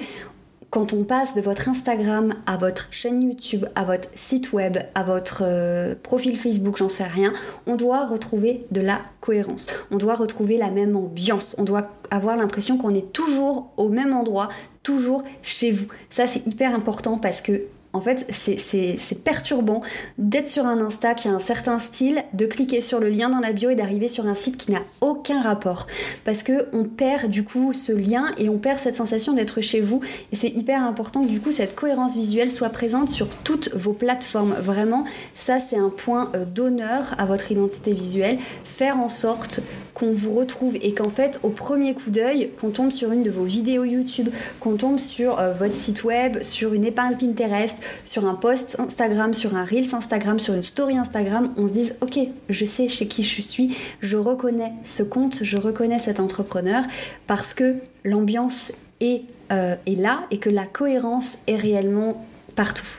quand 0.70 0.92
on 0.92 1.04
passe 1.04 1.34
de 1.34 1.40
votre 1.40 1.68
Instagram 1.68 2.34
à 2.44 2.58
votre 2.58 2.88
chaîne 2.90 3.22
YouTube, 3.22 3.64
à 3.74 3.84
votre 3.84 4.08
site 4.14 4.52
web, 4.52 4.76
à 4.94 5.02
votre 5.02 5.42
euh, 5.42 5.94
profil 6.02 6.38
Facebook, 6.38 6.76
j'en 6.76 6.90
sais 6.90 7.06
rien, 7.06 7.32
on 7.66 7.76
doit 7.76 8.04
retrouver 8.04 8.66
de 8.70 8.82
la 8.82 9.00
cohérence. 9.22 9.66
On 9.90 9.96
doit 9.96 10.14
retrouver 10.14 10.58
la 10.58 10.70
même 10.70 10.94
ambiance. 10.94 11.56
On 11.58 11.64
doit 11.64 11.88
avoir 12.10 12.36
l'impression 12.36 12.76
qu'on 12.76 12.94
est 12.94 13.12
toujours 13.12 13.72
au 13.78 13.88
même 13.88 14.12
endroit, 14.12 14.50
toujours 14.82 15.24
chez 15.42 15.70
vous. 15.70 15.86
Ça, 16.10 16.26
c'est 16.26 16.46
hyper 16.46 16.74
important 16.74 17.16
parce 17.16 17.40
que 17.40 17.62
en 17.92 18.00
fait, 18.00 18.26
c'est 18.30 19.24
perturbant 19.24 19.80
d'être 20.18 20.46
sur 20.46 20.66
un 20.66 20.78
Insta 20.80 21.14
qui 21.14 21.28
a 21.28 21.30
un 21.30 21.38
certain 21.38 21.78
style, 21.78 22.22
de 22.34 22.46
cliquer 22.46 22.80
sur 22.80 23.00
le 23.00 23.08
lien 23.08 23.30
dans 23.30 23.40
la 23.40 23.52
bio 23.52 23.70
et 23.70 23.74
d'arriver 23.74 24.08
sur 24.08 24.26
un 24.26 24.34
site 24.34 24.58
qui 24.58 24.72
n'a 24.72 24.80
aucun 25.00 25.40
rapport. 25.40 25.86
Parce 26.24 26.42
que 26.42 26.66
on 26.72 26.84
perd 26.84 27.30
du 27.30 27.44
coup 27.44 27.72
ce 27.72 27.92
lien 27.92 28.26
et 28.36 28.48
on 28.50 28.58
perd 28.58 28.78
cette 28.78 28.96
sensation 28.96 29.32
d'être 29.32 29.62
chez 29.62 29.80
vous. 29.80 30.00
Et 30.32 30.36
c'est 30.36 30.48
hyper 30.48 30.82
important 30.82 31.22
que 31.22 31.28
du 31.28 31.40
coup 31.40 31.50
cette 31.50 31.74
cohérence 31.74 32.14
visuelle 32.14 32.50
soit 32.50 32.68
présente 32.68 33.08
sur 33.08 33.28
toutes 33.42 33.74
vos 33.74 33.94
plateformes. 33.94 34.54
Vraiment, 34.60 35.04
ça 35.34 35.58
c'est 35.58 35.78
un 35.78 35.90
point 35.90 36.30
euh, 36.34 36.44
d'honneur 36.44 37.14
à 37.18 37.24
votre 37.24 37.50
identité 37.50 37.92
visuelle. 37.92 38.38
Faire 38.64 38.98
en 38.98 39.08
sorte 39.08 39.60
qu'on 39.98 40.12
vous 40.12 40.34
retrouve 40.34 40.76
et 40.80 40.94
qu'en 40.94 41.08
fait, 41.08 41.40
au 41.42 41.48
premier 41.48 41.94
coup 41.94 42.10
d'œil, 42.10 42.50
qu'on 42.60 42.70
tombe 42.70 42.92
sur 42.92 43.10
une 43.10 43.24
de 43.24 43.30
vos 43.30 43.42
vidéos 43.42 43.84
YouTube, 43.84 44.28
qu'on 44.60 44.76
tombe 44.76 44.98
sur 44.98 45.40
euh, 45.40 45.52
votre 45.52 45.74
site 45.74 46.04
web, 46.04 46.42
sur 46.42 46.72
une 46.72 46.84
épingle 46.84 47.16
Pinterest, 47.16 47.76
sur 48.04 48.26
un 48.26 48.34
post 48.34 48.76
Instagram, 48.78 49.34
sur 49.34 49.56
un 49.56 49.64
Reels 49.64 49.94
Instagram, 49.94 50.38
sur 50.38 50.54
une 50.54 50.62
story 50.62 50.96
Instagram, 50.96 51.52
on 51.56 51.68
se 51.68 51.72
dise 51.72 51.96
ok, 52.00 52.18
je 52.48 52.64
sais 52.64 52.88
chez 52.88 53.08
qui 53.08 53.22
je 53.22 53.42
suis, 53.42 53.76
je 54.00 54.16
reconnais 54.16 54.72
ce 54.84 55.02
compte, 55.02 55.42
je 55.42 55.56
reconnais 55.56 55.98
cet 55.98 56.20
entrepreneur 56.20 56.82
parce 57.26 57.54
que 57.54 57.76
l'ambiance 58.04 58.72
est, 59.00 59.22
euh, 59.52 59.76
est 59.86 59.94
là 59.96 60.24
et 60.30 60.38
que 60.38 60.50
la 60.50 60.64
cohérence 60.64 61.38
est 61.46 61.56
réellement 61.56 62.26
partout. 62.56 62.98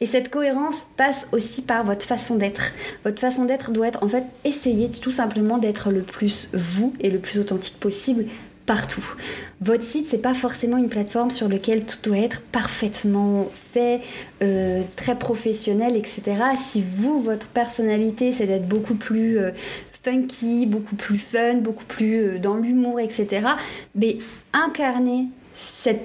Et 0.00 0.06
cette 0.06 0.28
cohérence 0.28 0.76
passe 0.96 1.28
aussi 1.32 1.62
par 1.62 1.84
votre 1.84 2.04
façon 2.04 2.34
d'être. 2.34 2.72
Votre 3.04 3.20
façon 3.20 3.44
d'être 3.44 3.70
doit 3.70 3.88
être 3.88 4.02
en 4.02 4.08
fait 4.08 4.24
essayer 4.44 4.90
tout 4.90 5.10
simplement 5.10 5.58
d'être 5.58 5.90
le 5.90 6.02
plus 6.02 6.50
vous 6.52 6.92
et 7.00 7.10
le 7.10 7.18
plus 7.18 7.38
authentique 7.38 7.78
possible 7.78 8.26
partout. 8.66 9.04
Votre 9.60 9.82
site, 9.82 10.06
c'est 10.06 10.18
pas 10.18 10.34
forcément 10.34 10.76
une 10.76 10.88
plateforme 10.88 11.30
sur 11.30 11.48
laquelle 11.48 11.84
tout 11.84 11.98
doit 12.02 12.18
être 12.18 12.40
parfaitement 12.40 13.50
fait, 13.72 14.00
euh, 14.42 14.82
très 14.96 15.18
professionnel, 15.18 15.96
etc. 15.96 16.22
Si 16.56 16.82
vous, 16.82 17.20
votre 17.20 17.48
personnalité, 17.48 18.32
c'est 18.32 18.46
d'être 18.46 18.68
beaucoup 18.68 18.94
plus 18.94 19.38
euh, 19.38 19.50
funky, 20.02 20.66
beaucoup 20.66 20.96
plus 20.96 21.18
fun, 21.18 21.54
beaucoup 21.54 21.84
plus 21.84 22.20
euh, 22.20 22.38
dans 22.38 22.56
l'humour, 22.56 23.00
etc. 23.00 23.46
Mais 23.94 24.18
incarner 24.52 25.28
cette 25.54 26.02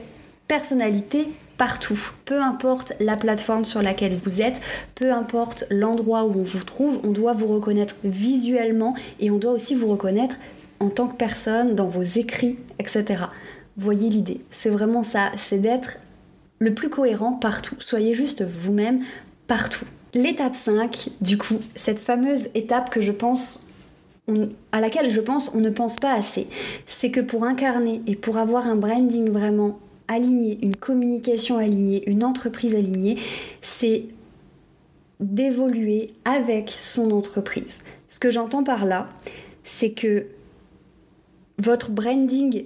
personnalité 0.48 1.28
partout. 1.58 2.00
Peu 2.24 2.42
importe 2.42 2.94
la 3.00 3.18
plateforme 3.18 3.66
sur 3.66 3.82
laquelle 3.82 4.18
vous 4.24 4.42
êtes, 4.42 4.62
peu 4.96 5.12
importe 5.12 5.66
l'endroit 5.70 6.24
où 6.24 6.40
on 6.40 6.44
vous 6.44 6.64
trouve, 6.64 7.02
on 7.04 7.12
doit 7.12 7.34
vous 7.34 7.48
reconnaître 7.48 7.96
visuellement 8.06 8.96
et 9.20 9.30
on 9.30 9.38
doit 9.38 9.52
aussi 9.52 9.76
vous 9.76 9.88
reconnaître 9.88 10.38
en 10.80 10.90
tant 10.90 11.08
que 11.08 11.16
personne, 11.16 11.76
dans 11.76 11.88
vos 11.88 12.04
écrits, 12.04 12.58
etc. 12.80 13.26
Voyez 13.78 14.10
l'idée. 14.10 14.42
C'est 14.52 14.70
vraiment 14.70 15.04
ça, 15.04 15.32
c'est 15.38 15.60
d'être 15.60 15.98
le 16.60 16.74
plus 16.74 16.90
cohérent 16.90 17.34
partout. 17.34 17.76
Soyez 17.80 18.14
juste 18.14 18.44
vous-même 18.44 19.04
partout. 19.48 19.86
L'étape 20.14 20.56
5, 20.56 21.10
du 21.22 21.38
coup, 21.38 21.60
cette 21.76 22.00
fameuse 22.00 22.50
étape 22.56 22.90
que 22.90 23.02
je 23.02 23.12
pense 23.12 23.68
à 24.72 24.80
laquelle 24.80 25.10
je 25.10 25.22
pense 25.22 25.52
on 25.56 25.60
ne 25.60 25.70
pense 25.70 25.96
pas 25.96 26.14
assez, 26.14 26.48
c'est 26.86 27.10
que 27.10 27.20
pour 27.20 27.44
incarner 27.44 28.02
et 28.06 28.16
pour 28.16 28.38
avoir 28.38 28.68
un 28.68 28.76
branding 28.76 29.30
vraiment 29.32 29.80
aligné, 30.08 30.60
une 30.62 30.76
communication 30.76 31.58
alignée, 31.58 32.08
une 32.08 32.24
entreprise 32.24 32.76
alignée, 32.76 33.18
c'est 33.62 34.06
d'évoluer 35.20 36.12
avec 36.26 36.74
son 36.78 37.12
entreprise. 37.12 37.80
Ce 38.10 38.20
que 38.20 38.32
j'entends 38.32 38.64
par 38.64 38.86
là, 38.86 39.10
c'est 39.64 39.92
que 39.92 40.26
votre 41.60 41.92
branding 41.92 42.64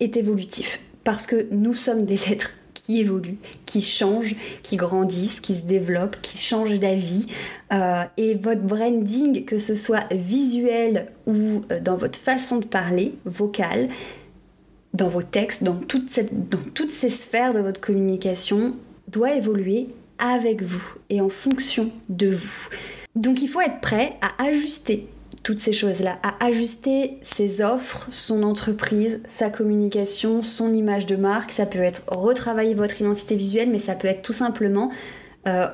est 0.00 0.16
évolutif 0.16 0.80
parce 1.02 1.26
que 1.26 1.46
nous 1.50 1.74
sommes 1.74 2.02
des 2.02 2.20
êtres 2.30 2.50
qui 2.74 3.00
évoluent, 3.00 3.38
qui 3.64 3.80
changent, 3.80 4.36
qui 4.62 4.76
grandissent, 4.76 5.40
qui 5.40 5.54
se 5.54 5.62
développent, 5.62 6.20
qui 6.20 6.36
changent 6.36 6.78
d'avis. 6.78 7.26
Euh, 7.72 8.04
et 8.18 8.34
votre 8.34 8.60
branding, 8.60 9.44
que 9.46 9.58
ce 9.58 9.74
soit 9.74 10.04
visuel 10.12 11.06
ou 11.26 11.62
euh, 11.72 11.80
dans 11.80 11.96
votre 11.96 12.18
façon 12.18 12.58
de 12.58 12.66
parler, 12.66 13.14
vocale, 13.24 13.88
dans 14.92 15.08
vos 15.08 15.22
textes, 15.22 15.64
dans, 15.64 15.76
toutes 15.76 16.10
ces 16.10 17.10
sphères 17.10 17.54
de 17.54 17.60
votre 17.60 17.80
communication, 17.80 18.76
doit 19.08 19.34
évoluer 19.34 19.86
avec 20.18 20.62
vous 20.62 20.84
et 21.08 21.20
en 21.20 21.30
fonction 21.30 21.90
de 22.10 22.28
vous. 22.28 22.68
Donc 23.16 23.40
il 23.42 23.48
faut 23.48 23.60
être 23.60 23.80
prêt 23.80 24.16
à 24.20 24.44
ajuster 24.44 25.08
toutes 25.44 25.60
ces 25.60 25.74
choses-là, 25.74 26.18
à 26.22 26.44
ajuster 26.44 27.18
ses 27.22 27.62
offres, 27.62 28.08
son 28.10 28.42
entreprise, 28.42 29.20
sa 29.26 29.50
communication, 29.50 30.42
son 30.42 30.72
image 30.72 31.06
de 31.06 31.16
marque. 31.16 31.52
Ça 31.52 31.66
peut 31.66 31.80
être 31.80 32.02
retravailler 32.08 32.74
votre 32.74 33.00
identité 33.00 33.36
visuelle, 33.36 33.70
mais 33.70 33.78
ça 33.78 33.94
peut 33.94 34.08
être 34.08 34.22
tout 34.22 34.32
simplement 34.32 34.90
euh, 35.46 35.66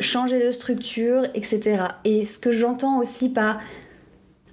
changer 0.00 0.44
de 0.44 0.50
structure, 0.50 1.22
etc. 1.34 1.84
Et 2.04 2.26
ce 2.26 2.38
que 2.38 2.50
j'entends 2.50 2.98
aussi 2.98 3.28
par 3.28 3.60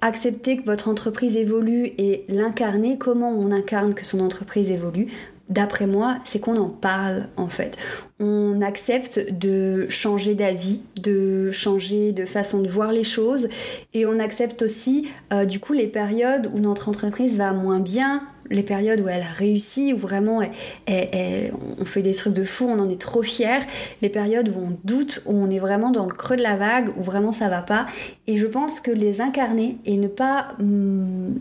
accepter 0.00 0.56
que 0.56 0.64
votre 0.64 0.88
entreprise 0.88 1.36
évolue 1.36 1.92
et 1.98 2.24
l'incarner, 2.28 2.96
comment 2.96 3.30
on 3.30 3.50
incarne 3.50 3.94
que 3.94 4.04
son 4.04 4.20
entreprise 4.20 4.70
évolue, 4.70 5.08
d'après 5.48 5.86
moi, 5.86 6.18
c'est 6.24 6.38
qu'on 6.38 6.56
en 6.56 6.68
parle 6.68 7.28
en 7.36 7.48
fait. 7.48 7.76
On 8.20 8.60
accepte 8.60 9.20
de 9.30 9.86
changer 9.90 10.34
d'avis, 10.34 10.80
de 11.00 11.50
changer 11.50 12.12
de 12.12 12.24
façon 12.24 12.60
de 12.62 12.68
voir 12.68 12.92
les 12.92 13.04
choses 13.04 13.48
et 13.92 14.06
on 14.06 14.18
accepte 14.18 14.62
aussi 14.62 15.08
euh, 15.32 15.44
du 15.44 15.60
coup 15.60 15.72
les 15.72 15.86
périodes 15.86 16.50
où 16.52 16.58
notre 16.58 16.88
entreprise 16.88 17.36
va 17.36 17.52
moins 17.52 17.80
bien, 17.80 18.22
les 18.50 18.62
périodes 18.62 19.00
où 19.00 19.08
elle 19.08 19.22
a 19.22 19.32
réussi, 19.32 19.92
où 19.92 19.98
vraiment 19.98 20.42
on 20.88 21.84
fait 21.84 22.02
des 22.02 22.14
trucs 22.14 22.34
de 22.34 22.44
fou, 22.44 22.66
on 22.68 22.78
en 22.78 22.90
est 22.90 23.00
trop 23.00 23.22
fier, 23.22 23.62
les 24.02 24.10
périodes 24.10 24.48
où 24.48 24.58
on 24.58 24.78
doute, 24.84 25.22
où 25.26 25.32
on 25.32 25.50
est 25.50 25.58
vraiment 25.58 25.90
dans 25.90 26.06
le 26.06 26.12
creux 26.12 26.36
de 26.36 26.42
la 26.42 26.56
vague, 26.56 26.90
où 26.96 27.02
vraiment 27.02 27.32
ça 27.32 27.48
va 27.48 27.62
pas. 27.62 27.86
Et 28.26 28.36
je 28.36 28.46
pense 28.46 28.80
que 28.80 28.90
les 28.90 29.20
incarner 29.20 29.78
et 29.86 29.96
ne 29.96 30.08
pas... 30.08 30.48
Hmm, 30.58 31.34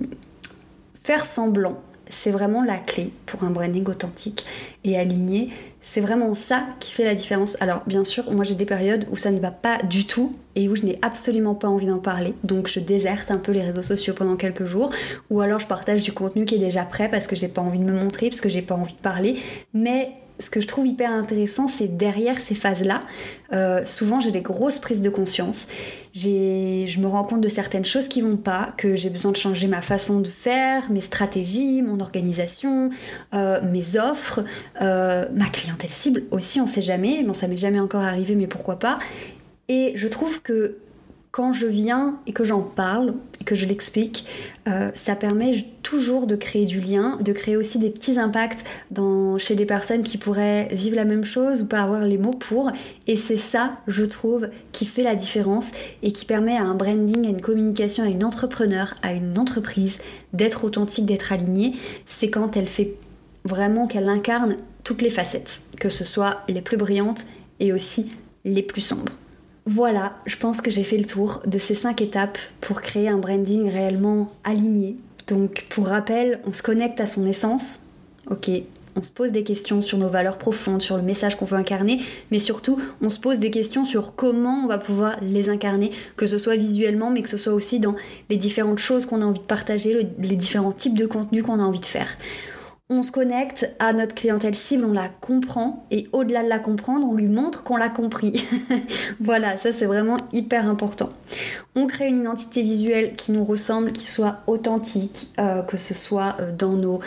faire 1.04 1.26
semblant, 1.26 1.82
c'est 2.14 2.32
vraiment 2.32 2.64
la 2.64 2.78
clé 2.78 3.12
pour 3.26 3.44
un 3.44 3.50
branding 3.50 3.86
authentique 3.88 4.46
et 4.84 4.98
aligné. 4.98 5.50
C'est 5.82 6.00
vraiment 6.00 6.34
ça 6.34 6.64
qui 6.80 6.92
fait 6.92 7.04
la 7.04 7.14
différence. 7.14 7.62
Alors 7.62 7.82
bien 7.86 8.04
sûr, 8.04 8.32
moi 8.32 8.46
j'ai 8.46 8.56
des 8.56 8.66
périodes 8.66 9.06
où 9.12 9.18
ça 9.18 9.32
ne 9.32 9.40
va 9.40 9.52
pas 9.52 9.80
du 9.80 10.06
tout 10.06 10.34
et 10.56 10.70
où 10.70 10.76
je 10.76 10.84
n'ai 10.84 10.98
absolument 11.02 11.56
pas 11.56 11.68
envie 11.68 11.88
d'en 11.88 12.00
parler. 12.00 12.34
Donc 12.44 12.68
je 12.68 12.80
déserte 12.80 13.32
un 13.32 13.38
peu 13.38 13.52
les 13.52 13.62
réseaux 13.62 13.82
sociaux 13.82 14.14
pendant 14.14 14.38
quelques 14.38 14.66
jours 14.66 14.92
ou 15.30 15.42
alors 15.42 15.60
je 15.60 15.68
partage 15.68 16.04
du 16.04 16.14
contenu 16.14 16.46
qui 16.46 16.56
est 16.56 16.60
déjà 16.60 16.84
prêt 16.84 17.10
parce 17.10 17.28
que 17.28 17.36
j'ai 17.36 17.50
pas 17.50 17.62
envie 17.62 17.80
de 17.80 17.84
me 17.84 17.94
montrer, 17.94 18.30
parce 18.30 18.42
que 18.42 18.50
j'ai 18.50 18.62
pas 18.62 18.76
envie 18.76 18.94
de 18.94 19.00
parler. 19.00 19.38
Mais 19.74 20.12
ce 20.40 20.50
que 20.50 20.62
je 20.62 20.68
trouve 20.68 20.88
hyper 20.88 21.12
intéressant, 21.12 21.68
c'est 21.68 21.96
derrière 21.96 22.40
ces 22.40 22.56
phases-là, 22.56 23.02
euh, 23.54 23.86
souvent 23.86 24.20
j'ai 24.20 24.32
des 24.32 24.42
grosses 24.42 24.80
prises 24.80 25.02
de 25.02 25.10
conscience. 25.10 25.68
Je 26.16 27.00
me 27.00 27.08
rends 27.08 27.24
compte 27.24 27.42
de 27.42 27.50
certaines 27.50 27.86
choses 27.86 28.08
qui 28.08 28.22
vont 28.22 28.38
pas, 28.38 28.74
que 28.78 28.96
j'ai 28.96 29.10
besoin 29.10 29.32
de 29.32 29.38
changer 29.38 29.68
ma 29.68 29.82
façon 29.82 30.20
de 30.20 30.28
faire, 30.28 30.92
mes 30.92 31.02
stratégies, 31.02 31.82
mon 31.82 32.00
organisation, 32.00 32.90
euh, 33.34 33.62
mes 33.64 33.98
offres, 33.98 34.44
euh, 34.82 35.28
ma 35.34 35.46
clientèle 35.46 35.90
cible 35.90 36.24
aussi, 36.32 36.60
on 36.62 36.68
sait 36.68 36.82
jamais. 36.82 37.24
Bon, 37.24 37.34
ça 37.34 37.48
m'est 37.48 37.58
jamais 37.58 37.80
encore 37.80 38.04
arrivé, 38.04 38.36
mais 38.36 38.48
pourquoi 38.48 38.80
pas. 38.80 38.98
Et 39.70 39.94
je 39.96 40.08
trouve 40.08 40.42
que 40.42 40.78
quand 41.34 41.52
je 41.52 41.66
viens 41.66 42.20
et 42.28 42.32
que 42.32 42.44
j'en 42.44 42.62
parle 42.62 43.16
et 43.42 43.44
que 43.44 43.56
je 43.56 43.66
l'explique, 43.66 44.28
euh, 44.68 44.92
ça 44.94 45.16
permet 45.16 45.66
toujours 45.82 46.28
de 46.28 46.36
créer 46.36 46.68
du 46.68 46.80
lien, 46.80 47.18
de 47.22 47.34
créer 47.34 47.58
aussi 47.58 47.80
des 47.80 47.90
petits 47.90 48.20
impacts 48.20 48.64
chez 49.40 49.56
des 49.56 49.66
personnes 49.66 50.04
qui 50.04 50.20
pourraient 50.20 50.68
vivre 50.72 50.96
la 50.96 51.06
même 51.06 51.24
chose 51.24 51.64
ou 51.64 51.66
pas 51.66 51.82
avoir 51.82 52.02
les 52.02 52.20
mots 52.20 52.36
pour. 52.36 52.72
Et 53.08 53.18
c'est 53.18 53.40
ça, 53.40 53.78
je 53.88 54.04
trouve, 54.04 54.48
qui 54.74 54.86
fait 54.86 55.02
la 55.02 55.16
différence 55.16 55.72
et 56.04 56.12
qui 56.12 56.26
permet 56.26 56.56
à 56.56 56.62
un 56.62 56.76
branding, 56.76 57.26
à 57.26 57.30
une 57.30 57.42
communication, 57.42 58.04
à 58.04 58.10
une 58.10 58.24
entrepreneur, 58.24 58.94
à 59.02 59.14
une 59.14 59.36
entreprise 59.40 59.98
d'être 60.34 60.64
authentique, 60.64 61.08
d'être 61.08 61.34
alignée. 61.34 61.74
C'est 62.06 62.30
quand 62.30 62.56
elle 62.58 62.68
fait 62.68 62.94
vraiment 63.44 63.88
qu'elle 63.88 64.08
incarne 64.08 64.58
toutes 64.84 65.02
les 65.02 65.10
facettes, 65.10 65.64
que 65.80 65.90
ce 65.90 66.06
soit 66.06 66.42
les 66.48 66.62
plus 66.62 66.78
brillantes 66.78 67.26
et 67.60 67.74
aussi 67.74 68.12
les 68.46 68.62
plus 68.62 68.82
sombres. 68.82 69.14
Voilà, 69.66 70.18
je 70.26 70.36
pense 70.36 70.60
que 70.60 70.70
j'ai 70.70 70.84
fait 70.84 70.98
le 70.98 71.06
tour 71.06 71.42
de 71.46 71.58
ces 71.58 71.76
cinq 71.76 72.02
étapes 72.02 72.38
pour 72.60 72.82
créer 72.82 73.08
un 73.08 73.18
branding 73.18 73.70
réellement 73.70 74.30
aligné. 74.44 74.98
Donc 75.28 75.66
pour 75.70 75.88
rappel, 75.88 76.42
on 76.46 76.52
se 76.52 76.62
connecte 76.62 77.00
à 77.00 77.08
son 77.08 77.26
essence, 77.26 77.88
ok, 78.30 78.50
on 78.96 79.02
se 79.02 79.12
pose 79.12 79.32
des 79.32 79.44
questions 79.44 79.82
sur 79.82 79.98
nos 79.98 80.10
valeurs 80.10 80.38
profondes, 80.38 80.82
sur 80.82 80.98
le 80.98 81.02
message 81.02 81.38
qu'on 81.38 81.46
veut 81.46 81.58
incarner, 81.58 82.02
mais 82.30 82.40
surtout 82.40 82.78
on 83.02 83.10
se 83.10 83.20
pose 83.20 83.40
des 83.40 83.52
questions 83.52 83.86
sur 83.86 84.16
comment 84.16 84.64
on 84.66 84.68
va 84.68 84.80
pouvoir 84.80 85.16
les 85.22 85.50
incarner, 85.50 85.92
que 86.18 86.28
ce 86.28 86.38
soit 86.38 86.58
visuellement, 86.58 87.10
mais 87.10 87.22
que 87.22 87.30
ce 87.30 87.38
soit 87.38 87.54
aussi 87.54 87.80
dans 87.80 87.96
les 88.30 88.38
différentes 88.38 88.80
choses 88.80 89.06
qu'on 89.06 89.22
a 89.22 89.26
envie 89.26 89.40
de 89.40 89.46
partager, 89.46 90.10
les 90.20 90.36
différents 90.36 90.74
types 90.74 90.98
de 90.98 91.06
contenus 91.06 91.44
qu'on 91.44 91.60
a 91.60 91.64
envie 91.64 91.80
de 91.80 91.86
faire 91.86 92.18
on 92.94 93.04
se 93.04 93.12
connecte 93.12 93.70
à 93.80 93.92
notre 93.94 94.14
clientèle 94.14 94.56
cible, 94.56 94.86
on 94.86 94.94
la 94.94 95.10
comprend 95.10 95.84
et 95.90 96.08
au-delà 96.12 96.44
de 96.44 96.50
la 96.50 96.60
comprendre, 96.60 97.08
on 97.10 97.16
lui 97.16 97.28
montre 97.28 97.64
qu'on 97.64 97.76
l'a 97.76 97.90
compris. 97.90 98.46
voilà, 99.20 99.58
ça 99.58 99.72
c'est 99.72 99.86
vraiment 99.86 100.18
hyper 100.32 100.70
important. 100.70 101.10
On 101.76 101.88
crée 101.88 102.08
une 102.08 102.22
identité 102.22 102.62
visuelle 102.62 103.14
qui 103.14 103.32
nous 103.32 103.44
ressemble, 103.44 103.92
qui 103.92 104.06
soit 104.06 104.42
authentique, 104.48 105.30
euh, 105.40 105.64
que 105.64 105.78
ce 105.78 105.94
soit 105.94 106.36
euh, 106.40 106.52
dans 106.52 106.74
nos 106.74 107.00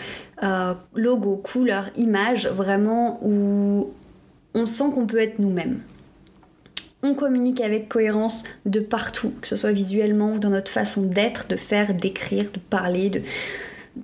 euh, 0.43 0.75
logos, 0.95 1.37
couleurs, 1.37 1.91
images, 1.97 2.49
vraiment 2.49 3.21
où 3.23 3.91
on 4.55 4.67
sent 4.67 4.91
qu'on 4.95 5.07
peut 5.07 5.21
être 5.21 5.39
nous-mêmes. 5.39 5.81
On 7.03 7.15
communique 7.15 7.61
avec 7.61 7.89
cohérence 7.89 8.43
de 8.65 8.81
partout, 8.81 9.33
que 9.41 9.47
ce 9.47 9.55
soit 9.55 9.73
visuellement 9.73 10.33
ou 10.33 10.39
dans 10.39 10.51
notre 10.51 10.73
façon 10.73 11.03
d'être, 11.03 11.47
de 11.47 11.57
faire, 11.57 11.95
d'écrire, 11.95 12.51
de 12.53 12.59
parler, 12.59 13.11
de 13.11 13.23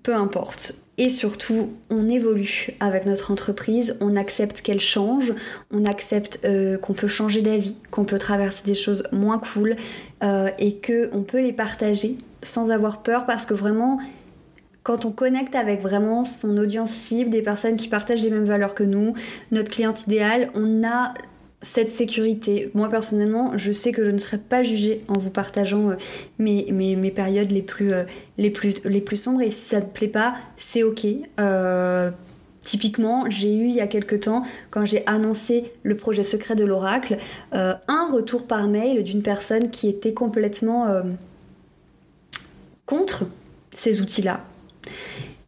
peu 0.02 0.14
importe. 0.14 0.74
Et 0.98 1.08
surtout, 1.08 1.70
on 1.90 2.08
évolue 2.08 2.68
avec 2.80 3.06
notre 3.06 3.30
entreprise, 3.30 3.96
on 4.00 4.14
accepte 4.16 4.60
qu'elle 4.60 4.80
change, 4.80 5.32
on 5.72 5.84
accepte 5.84 6.40
euh, 6.44 6.76
qu'on 6.78 6.92
peut 6.92 7.08
changer 7.08 7.40
d'avis, 7.40 7.74
qu'on 7.90 8.04
peut 8.04 8.18
traverser 8.18 8.64
des 8.64 8.74
choses 8.74 9.04
moins 9.10 9.38
cool 9.38 9.76
euh, 10.22 10.50
et 10.58 10.78
qu'on 10.80 11.22
peut 11.22 11.40
les 11.40 11.52
partager 11.52 12.18
sans 12.42 12.70
avoir 12.70 13.02
peur 13.02 13.24
parce 13.24 13.46
que 13.46 13.54
vraiment, 13.54 14.00
quand 14.82 15.04
on 15.04 15.12
connecte 15.12 15.54
avec 15.54 15.80
vraiment 15.80 16.24
son 16.24 16.56
audience 16.58 16.90
cible, 16.90 17.30
des 17.30 17.42
personnes 17.42 17.76
qui 17.76 17.88
partagent 17.88 18.22
les 18.22 18.30
mêmes 18.30 18.44
valeurs 18.44 18.74
que 18.74 18.84
nous, 18.84 19.14
notre 19.50 19.70
cliente 19.70 20.06
idéal, 20.06 20.50
on 20.54 20.84
a 20.84 21.14
cette 21.62 21.90
sécurité. 21.90 22.70
Moi 22.74 22.88
personnellement, 22.88 23.56
je 23.56 23.72
sais 23.72 23.92
que 23.92 24.04
je 24.04 24.10
ne 24.10 24.18
serai 24.18 24.38
pas 24.38 24.62
jugée 24.62 25.02
en 25.08 25.18
vous 25.18 25.30
partageant 25.30 25.90
euh, 25.90 25.96
mes, 26.38 27.12
périodes 27.14 27.52
les 27.52 27.62
plus, 27.62 27.92
euh, 27.92 28.04
les, 28.36 28.50
plus, 28.50 29.16
sombres 29.16 29.42
et 29.42 29.50
si 29.50 29.68
ça 29.68 29.80
ne 29.80 29.86
plaît 29.86 30.08
pas, 30.08 30.34
c'est 30.56 30.82
ok. 30.82 31.06
Euh, 31.40 32.10
typiquement, 32.60 33.30
j'ai 33.30 33.54
eu 33.54 33.66
il 33.66 33.74
y 33.74 33.80
a 33.80 33.86
quelques 33.86 34.20
temps, 34.20 34.44
quand 34.70 34.84
j'ai 34.84 35.06
annoncé 35.06 35.72
le 35.84 35.96
projet 35.96 36.24
secret 36.24 36.56
de 36.56 36.64
l'oracle, 36.64 37.18
un 37.52 38.12
retour 38.12 38.46
par 38.46 38.68
mail 38.68 39.02
d'une 39.02 39.22
personne 39.22 39.70
qui 39.70 39.88
était 39.88 40.14
complètement 40.14 40.86
contre 42.86 43.26
ces 43.74 44.00
outils-là. 44.00 44.44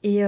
Et, 0.02 0.22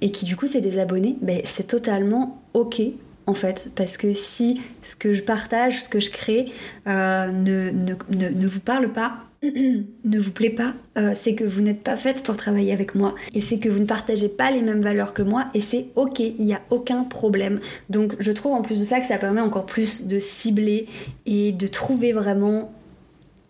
et, 0.00 0.10
qui 0.10 0.24
du 0.24 0.36
coup 0.36 0.46
s'est 0.46 0.62
désabonné, 0.62 1.16
ben, 1.20 1.42
c'est 1.44 1.66
totalement 1.66 2.40
ok 2.54 2.80
en 3.26 3.34
fait, 3.34 3.70
parce 3.74 3.96
que 3.96 4.14
si 4.14 4.60
ce 4.82 4.94
que 4.94 5.12
je 5.12 5.22
partage, 5.22 5.82
ce 5.82 5.88
que 5.88 5.98
je 5.98 6.10
crée 6.10 6.52
euh, 6.86 7.32
ne, 7.32 8.46
vous 8.46 8.60
parle 8.60 8.92
pas, 8.92 9.18
ne 9.42 10.18
vous 10.18 10.30
plaît 10.30 10.50
pas, 10.50 10.74
euh, 10.96 11.12
c'est 11.16 11.34
que 11.34 11.42
vous 11.42 11.60
n'êtes 11.60 11.82
pas 11.82 11.96
faite 11.96 12.22
pour 12.22 12.36
travailler 12.36 12.72
avec 12.72 12.94
moi 12.94 13.14
et 13.34 13.40
c'est 13.40 13.58
que 13.58 13.68
vous 13.68 13.80
ne 13.80 13.86
partagez 13.86 14.28
pas 14.28 14.52
les 14.52 14.62
mêmes 14.62 14.80
valeurs 14.80 15.12
que 15.12 15.22
moi 15.22 15.46
et 15.54 15.60
c'est 15.60 15.86
ok, 15.96 16.20
il 16.20 16.44
n'y 16.44 16.54
a 16.54 16.62
aucun 16.70 17.02
problème. 17.02 17.58
Donc 17.90 18.14
je 18.20 18.30
trouve 18.30 18.52
en 18.52 18.62
plus 18.62 18.78
de 18.78 18.84
ça 18.84 19.00
que 19.00 19.06
ça 19.06 19.18
permet 19.18 19.40
encore 19.40 19.66
plus 19.66 20.06
de 20.06 20.20
cibler 20.20 20.86
et 21.26 21.50
de 21.50 21.66
trouver 21.66 22.12
vraiment 22.12 22.72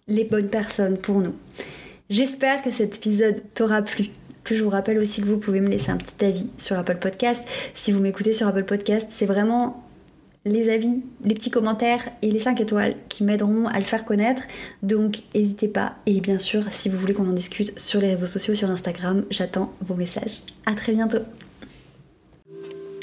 les 0.09 0.25
bonnes 0.25 0.49
personnes 0.49 0.97
pour 0.97 1.21
nous. 1.21 1.35
J'espère 2.09 2.63
que 2.63 2.71
cet 2.71 2.97
épisode 2.97 3.43
t'aura 3.55 3.83
plu 3.83 4.11
je 4.55 4.63
vous 4.63 4.71
rappelle 4.71 4.99
aussi 4.99 5.21
que 5.21 5.27
vous 5.27 5.39
pouvez 5.39 5.61
me 5.61 5.69
laisser 5.69 5.91
un 5.91 5.97
petit 5.97 6.25
avis 6.25 6.51
sur 6.59 6.79
Apple 6.79 6.97
Podcast. 6.97 7.45
Si 7.75 7.93
vous 7.93 8.01
m'écoutez 8.01 8.33
sur 8.33 8.47
Apple 8.47 8.65
Podcast, 8.65 9.07
c'est 9.11 9.27
vraiment 9.27 9.83
les 10.47 10.73
avis, 10.73 11.03
les 11.25 11.35
petits 11.35 11.51
commentaires 11.51 12.09
et 12.23 12.31
les 12.31 12.39
5 12.39 12.61
étoiles 12.61 12.95
qui 13.09 13.25
m'aideront 13.25 13.67
à 13.67 13.79
le 13.79 13.85
faire 13.85 14.05
connaître. 14.05 14.43
Donc 14.83 15.19
n'hésitez 15.35 15.69
pas. 15.69 15.97
Et 16.07 16.21
bien 16.21 16.39
sûr, 16.39 16.65
si 16.71 16.89
vous 16.89 16.99
voulez 16.99 17.15
qu'on 17.15 17.29
en 17.29 17.33
discute 17.33 17.79
sur 17.79 18.01
les 18.01 18.11
réseaux 18.11 18.29
sociaux, 18.29 18.55
sur 18.55 18.71
Instagram, 18.71 19.25
j'attends 19.31 19.73
vos 19.87 19.95
messages. 19.95 20.43
À 20.65 20.75
très 20.75 20.93
bientôt. 20.93 21.19